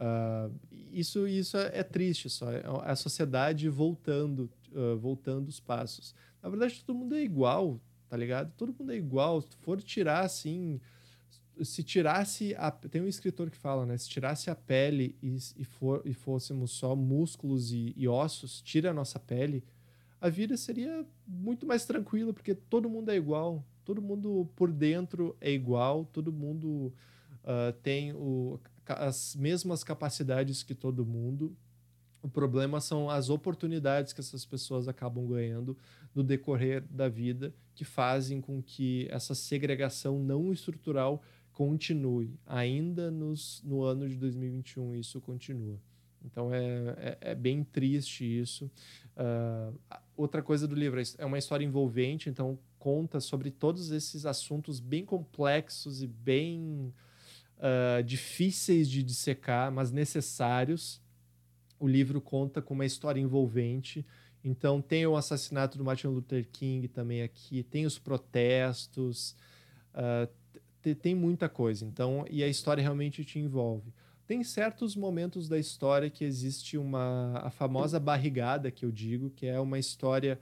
Uh, 0.00 0.50
isso 0.90 1.28
isso 1.28 1.58
é, 1.58 1.80
é, 1.80 1.82
triste 1.82 2.30
só. 2.30 2.50
É 2.50 2.62
a 2.82 2.96
sociedade 2.96 3.68
voltando, 3.68 4.50
uh, 4.72 4.96
voltando 4.96 5.48
os 5.48 5.60
passos. 5.60 6.14
Na 6.42 6.48
verdade, 6.48 6.82
todo 6.82 6.96
mundo 6.96 7.14
é 7.14 7.20
igual, 7.20 7.78
tá 8.08 8.16
ligado? 8.16 8.50
Todo 8.56 8.74
mundo 8.74 8.90
é 8.90 8.96
igual. 8.96 9.42
Se 9.42 9.54
for 9.60 9.82
tirar 9.82 10.24
assim. 10.24 10.80
Se 11.62 11.82
tirasse. 11.82 12.54
A, 12.56 12.70
tem 12.70 13.02
um 13.02 13.08
escritor 13.08 13.50
que 13.50 13.56
fala, 13.56 13.84
né? 13.84 13.96
Se 13.96 14.08
tirasse 14.08 14.50
a 14.50 14.54
pele 14.54 15.16
e, 15.22 15.36
e, 15.56 15.64
for, 15.64 16.02
e 16.04 16.14
fôssemos 16.14 16.70
só 16.72 16.96
músculos 16.96 17.72
e, 17.72 17.92
e 17.96 18.08
ossos, 18.08 18.60
tira 18.62 18.90
a 18.90 18.94
nossa 18.94 19.18
pele 19.18 19.62
a 20.22 20.28
vida 20.28 20.56
seria 20.56 21.04
muito 21.26 21.66
mais 21.66 21.84
tranquila, 21.84 22.32
porque 22.32 22.54
todo 22.54 22.88
mundo 22.88 23.10
é 23.10 23.16
igual, 23.16 23.66
todo 23.84 24.00
mundo 24.00 24.48
por 24.54 24.70
dentro 24.70 25.36
é 25.40 25.50
igual, 25.50 26.04
todo 26.12 26.32
mundo 26.32 26.94
uh, 27.42 27.72
tem 27.82 28.12
o, 28.12 28.60
as 28.86 29.34
mesmas 29.34 29.82
capacidades 29.82 30.62
que 30.62 30.76
todo 30.76 31.04
mundo. 31.04 31.56
O 32.22 32.28
problema 32.28 32.80
são 32.80 33.10
as 33.10 33.30
oportunidades 33.30 34.12
que 34.12 34.20
essas 34.20 34.44
pessoas 34.44 34.86
acabam 34.86 35.26
ganhando 35.26 35.76
no 36.14 36.22
decorrer 36.22 36.84
da 36.88 37.08
vida, 37.08 37.52
que 37.74 37.84
fazem 37.84 38.40
com 38.40 38.62
que 38.62 39.08
essa 39.10 39.34
segregação 39.34 40.20
não 40.20 40.52
estrutural 40.52 41.20
continue. 41.52 42.38
Ainda 42.46 43.10
nos, 43.10 43.62
no 43.64 43.82
ano 43.82 44.08
de 44.08 44.16
2021, 44.16 44.96
isso 44.96 45.20
continua. 45.20 45.78
Então 46.24 46.52
é, 46.52 46.94
é, 46.98 47.18
é 47.20 47.34
bem 47.34 47.64
triste 47.64 48.24
isso. 48.24 48.70
Uh, 49.16 49.76
outra 50.16 50.42
coisa 50.42 50.66
do 50.66 50.74
livro 50.74 51.00
é 51.18 51.26
uma 51.26 51.38
história 51.38 51.64
envolvente, 51.64 52.28
então 52.28 52.58
conta 52.78 53.20
sobre 53.20 53.50
todos 53.50 53.90
esses 53.90 54.26
assuntos 54.26 54.80
bem 54.80 55.04
complexos 55.04 56.02
e 56.02 56.06
bem 56.06 56.92
uh, 57.58 58.02
difíceis 58.02 58.88
de 58.90 59.02
dissecar, 59.02 59.70
mas 59.70 59.90
necessários. 59.90 61.00
O 61.78 61.86
livro 61.86 62.20
conta 62.20 62.62
com 62.62 62.74
uma 62.74 62.86
história 62.86 63.20
envolvente, 63.20 64.06
Então 64.44 64.80
tem 64.80 65.06
o 65.06 65.16
assassinato 65.16 65.76
do 65.78 65.84
Martin 65.84 66.08
Luther 66.08 66.48
King 66.50 66.88
também 66.88 67.22
aqui, 67.22 67.62
tem 67.62 67.86
os 67.86 67.98
protestos, 67.98 69.36
uh, 69.94 70.28
tem 70.94 71.14
muita 71.14 71.48
coisa. 71.48 71.84
Então, 71.84 72.24
e 72.30 72.42
a 72.42 72.48
história 72.48 72.82
realmente 72.82 73.24
te 73.24 73.38
envolve. 73.38 73.92
Tem 74.26 74.42
certos 74.44 74.96
momentos 74.96 75.48
da 75.48 75.58
história 75.58 76.08
que 76.08 76.24
existe 76.24 76.78
uma 76.78 77.38
a 77.42 77.50
famosa 77.50 77.98
barrigada 78.00 78.70
que 78.70 78.84
eu 78.84 78.90
digo, 78.90 79.30
que 79.30 79.46
é 79.46 79.60
uma 79.60 79.78
história 79.78 80.38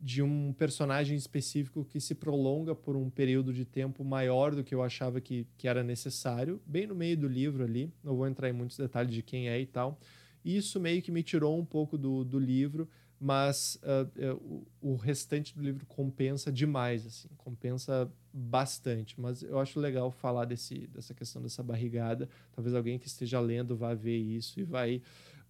de 0.00 0.20
um 0.20 0.52
personagem 0.52 1.16
específico 1.16 1.84
que 1.84 2.00
se 2.00 2.14
prolonga 2.14 2.74
por 2.74 2.96
um 2.96 3.08
período 3.08 3.52
de 3.52 3.64
tempo 3.64 4.04
maior 4.04 4.52
do 4.52 4.64
que 4.64 4.74
eu 4.74 4.82
achava 4.82 5.20
que, 5.20 5.46
que 5.56 5.68
era 5.68 5.84
necessário, 5.84 6.60
bem 6.66 6.88
no 6.88 6.94
meio 6.94 7.16
do 7.16 7.28
livro 7.28 7.62
ali. 7.62 7.92
Não 8.02 8.16
vou 8.16 8.26
entrar 8.26 8.48
em 8.48 8.52
muitos 8.52 8.76
detalhes 8.76 9.14
de 9.14 9.22
quem 9.22 9.48
é 9.48 9.60
e 9.60 9.66
tal. 9.66 10.00
E 10.44 10.56
isso 10.56 10.80
meio 10.80 11.00
que 11.00 11.12
me 11.12 11.22
tirou 11.22 11.56
um 11.56 11.64
pouco 11.64 11.96
do, 11.96 12.24
do 12.24 12.38
livro, 12.38 12.88
mas 13.18 13.78
uh, 13.84 14.34
uh, 14.34 14.66
o, 14.82 14.92
o 14.94 14.96
restante 14.96 15.54
do 15.54 15.62
livro 15.62 15.86
compensa 15.86 16.50
demais, 16.50 17.06
assim, 17.06 17.28
compensa 17.36 18.10
bastante. 18.32 19.20
Mas 19.20 19.42
eu 19.42 19.58
acho 19.58 19.78
legal 19.78 20.10
falar 20.10 20.44
desse, 20.44 20.86
dessa 20.88 21.12
questão 21.14 21.42
dessa 21.42 21.62
barrigada. 21.62 22.28
Talvez 22.52 22.74
alguém 22.74 22.98
que 22.98 23.06
esteja 23.06 23.40
lendo 23.40 23.76
vá 23.76 23.94
ver 23.94 24.16
isso 24.16 24.60
e 24.60 24.64
vai 24.64 25.02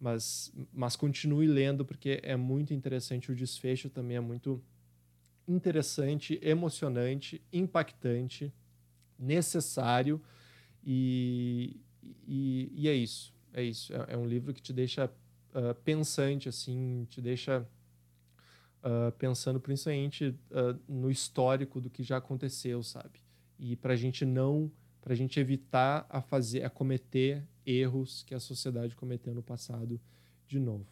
mas, 0.02 0.52
mas 0.72 0.96
continue 0.96 1.46
lendo 1.46 1.84
porque 1.84 2.18
é 2.24 2.34
muito 2.34 2.74
interessante. 2.74 3.30
O 3.30 3.36
desfecho 3.36 3.88
também 3.88 4.16
é 4.16 4.20
muito 4.20 4.60
interessante, 5.46 6.40
emocionante, 6.42 7.40
impactante, 7.52 8.52
necessário 9.16 10.20
e, 10.84 11.80
e, 12.26 12.72
e 12.74 12.88
é 12.88 12.94
isso. 12.94 13.32
É 13.52 13.62
isso. 13.62 13.94
É, 13.94 14.14
é, 14.14 14.16
um 14.16 14.26
livro 14.26 14.52
que 14.52 14.60
te 14.60 14.72
deixa 14.72 15.06
uh, 15.06 15.74
pensante, 15.84 16.48
assim, 16.48 17.06
te 17.08 17.20
deixa 17.20 17.64
uh, 18.82 19.12
pensando 19.12 19.60
principalmente 19.60 20.34
uh, 20.50 20.78
no 20.88 21.10
histórico 21.10 21.80
do 21.80 21.90
que 21.90 22.02
já 22.02 22.16
aconteceu, 22.16 22.82
sabe? 22.82 23.20
E 23.58 23.76
para 23.76 23.94
a 23.94 23.96
gente 23.96 24.24
não, 24.24 24.70
para 25.00 25.12
a 25.12 25.16
gente 25.16 25.38
evitar 25.38 26.06
a 26.08 26.20
fazer, 26.20 26.64
a 26.64 26.70
cometer 26.70 27.42
erros 27.64 28.22
que 28.24 28.34
a 28.34 28.40
sociedade 28.40 28.96
cometeu 28.96 29.34
no 29.34 29.42
passado 29.42 30.00
de 30.46 30.58
novo. 30.58 30.86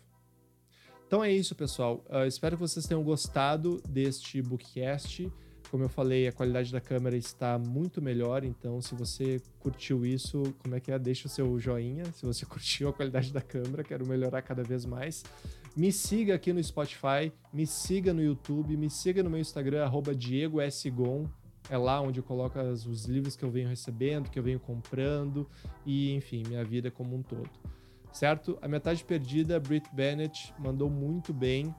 Então 1.06 1.24
é 1.24 1.32
isso, 1.32 1.54
pessoal. 1.56 2.04
Uh, 2.08 2.26
espero 2.26 2.56
que 2.56 2.60
vocês 2.60 2.86
tenham 2.86 3.02
gostado 3.02 3.82
deste 3.88 4.40
bookcast. 4.40 5.30
Como 5.70 5.84
eu 5.84 5.88
falei, 5.88 6.26
a 6.26 6.32
qualidade 6.32 6.72
da 6.72 6.80
câmera 6.80 7.16
está 7.16 7.56
muito 7.56 8.02
melhor, 8.02 8.42
então 8.42 8.80
se 8.82 8.92
você 8.94 9.40
curtiu 9.60 10.04
isso, 10.04 10.42
como 10.58 10.74
é 10.74 10.80
que 10.80 10.90
é? 10.90 10.98
Deixa 10.98 11.28
o 11.28 11.30
seu 11.30 11.58
joinha. 11.60 12.04
Se 12.12 12.26
você 12.26 12.46
curtiu 12.46 12.88
a 12.88 12.92
qualidade 12.92 13.32
da 13.32 13.40
câmera, 13.40 13.84
quero 13.84 14.06
melhorar 14.06 14.42
cada 14.42 14.62
vez 14.64 14.84
mais. 14.84 15.24
Me 15.76 15.92
siga 15.92 16.34
aqui 16.34 16.52
no 16.52 16.62
Spotify, 16.62 17.32
me 17.52 17.66
siga 17.66 18.12
no 18.12 18.22
YouTube, 18.22 18.76
me 18.76 18.90
siga 18.90 19.22
no 19.22 19.30
meu 19.30 19.38
Instagram, 19.40 19.84
arroba 19.84 20.14
Diego 20.14 20.60
S. 20.60 20.90
Gon. 20.90 21.28
É 21.68 21.76
lá 21.76 22.00
onde 22.00 22.18
eu 22.18 22.24
coloco 22.24 22.58
os 22.58 23.04
livros 23.04 23.36
que 23.36 23.44
eu 23.44 23.50
venho 23.50 23.68
recebendo, 23.68 24.28
que 24.28 24.38
eu 24.38 24.42
venho 24.42 24.58
comprando 24.58 25.48
e, 25.86 26.12
enfim, 26.14 26.42
minha 26.48 26.64
vida 26.64 26.90
como 26.90 27.14
um 27.14 27.22
todo. 27.22 27.48
Certo? 28.12 28.58
A 28.60 28.66
Metade 28.66 29.04
Perdida, 29.04 29.60
Brit 29.60 29.88
Bennett 29.92 30.52
mandou 30.58 30.90
muito 30.90 31.32
bem. 31.32 31.72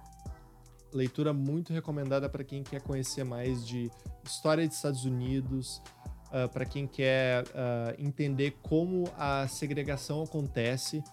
Leitura 0.93 1.33
muito 1.33 1.73
recomendada 1.73 2.29
para 2.29 2.43
quem 2.43 2.63
quer 2.63 2.81
conhecer 2.81 3.25
mais 3.25 3.67
de 3.67 3.91
história 4.23 4.65
dos 4.65 4.77
Estados 4.77 5.03
Unidos, 5.03 5.81
uh, 6.27 6.43
ah, 6.43 6.47
para 6.47 6.65
quem 6.65 6.87
quer 6.87 7.43
uh, 7.43 7.95
entender 7.97 8.57
como 8.61 9.09
a 9.17 9.47
segregação 9.47 10.23
acontece, 10.23 11.03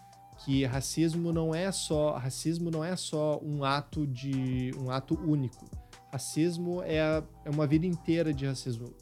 que 0.45 0.65
racismo 0.65 1.33
não 1.33 1.55
é 1.55 1.71
só 1.73 2.17
racismo 2.17 2.71
não 2.71 2.85
é 2.85 2.95
só 2.97 3.41
um 3.43 3.65
ato 3.65 4.07
de 4.07 4.73
um 4.79 4.91
ato 4.91 5.15
único 5.15 5.67
racismo 6.11 6.83
é, 6.83 7.23
é 7.45 7.51
uma 7.51 7.67
vida 7.67 7.87
inteira 7.87 8.33
de 8.33 8.47
racismo. 8.47 8.93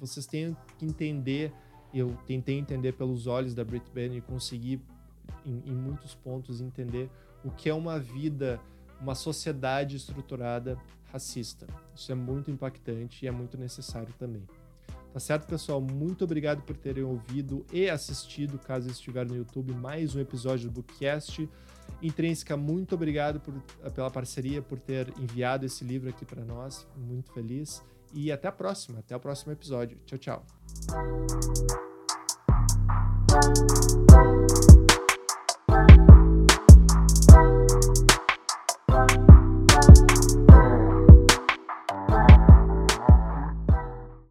Vocês 0.00 0.26
têm 0.26 0.56
que 0.78 0.84
entender, 0.84 1.52
eu 1.92 2.16
tentei 2.26 2.58
entender 2.58 2.92
pelos 2.92 3.26
olhos 3.26 3.54
da 3.54 3.64
Brit 3.64 3.90
Bennett 3.92 4.18
e 4.18 4.20
consegui, 4.20 4.80
em, 5.44 5.62
em 5.66 5.74
muitos 5.74 6.14
pontos, 6.14 6.60
entender 6.60 7.10
o 7.44 7.50
que 7.50 7.68
é 7.68 7.74
uma 7.74 7.98
vida, 7.98 8.60
uma 9.00 9.14
sociedade 9.14 9.96
estruturada 9.96 10.78
racista. 11.12 11.66
Isso 11.94 12.10
é 12.10 12.14
muito 12.14 12.50
impactante 12.50 13.24
e 13.24 13.28
é 13.28 13.30
muito 13.30 13.56
necessário 13.56 14.12
também. 14.18 14.42
Tá 15.14 15.20
certo, 15.20 15.46
pessoal? 15.46 15.80
Muito 15.80 16.24
obrigado 16.24 16.60
por 16.62 16.76
terem 16.76 17.04
ouvido 17.04 17.64
e 17.72 17.88
assistido, 17.88 18.58
caso 18.58 18.90
estiver 18.90 19.24
no 19.24 19.36
YouTube, 19.36 19.72
mais 19.72 20.16
um 20.16 20.20
episódio 20.20 20.68
do 20.68 20.72
Bookcast. 20.72 21.48
Intrínseca, 22.02 22.56
muito 22.56 22.96
obrigado 22.96 23.38
por, 23.38 23.54
pela 23.92 24.10
parceria, 24.10 24.60
por 24.60 24.80
ter 24.80 25.08
enviado 25.16 25.64
esse 25.64 25.84
livro 25.84 26.10
aqui 26.10 26.24
para 26.24 26.44
nós. 26.44 26.84
Muito 26.96 27.32
feliz. 27.32 27.80
E 28.12 28.32
até 28.32 28.48
a 28.48 28.52
próxima, 28.52 28.98
até 28.98 29.14
o 29.14 29.20
próximo 29.20 29.52
episódio. 29.52 29.96
Tchau, 30.04 30.18
tchau. 30.18 30.44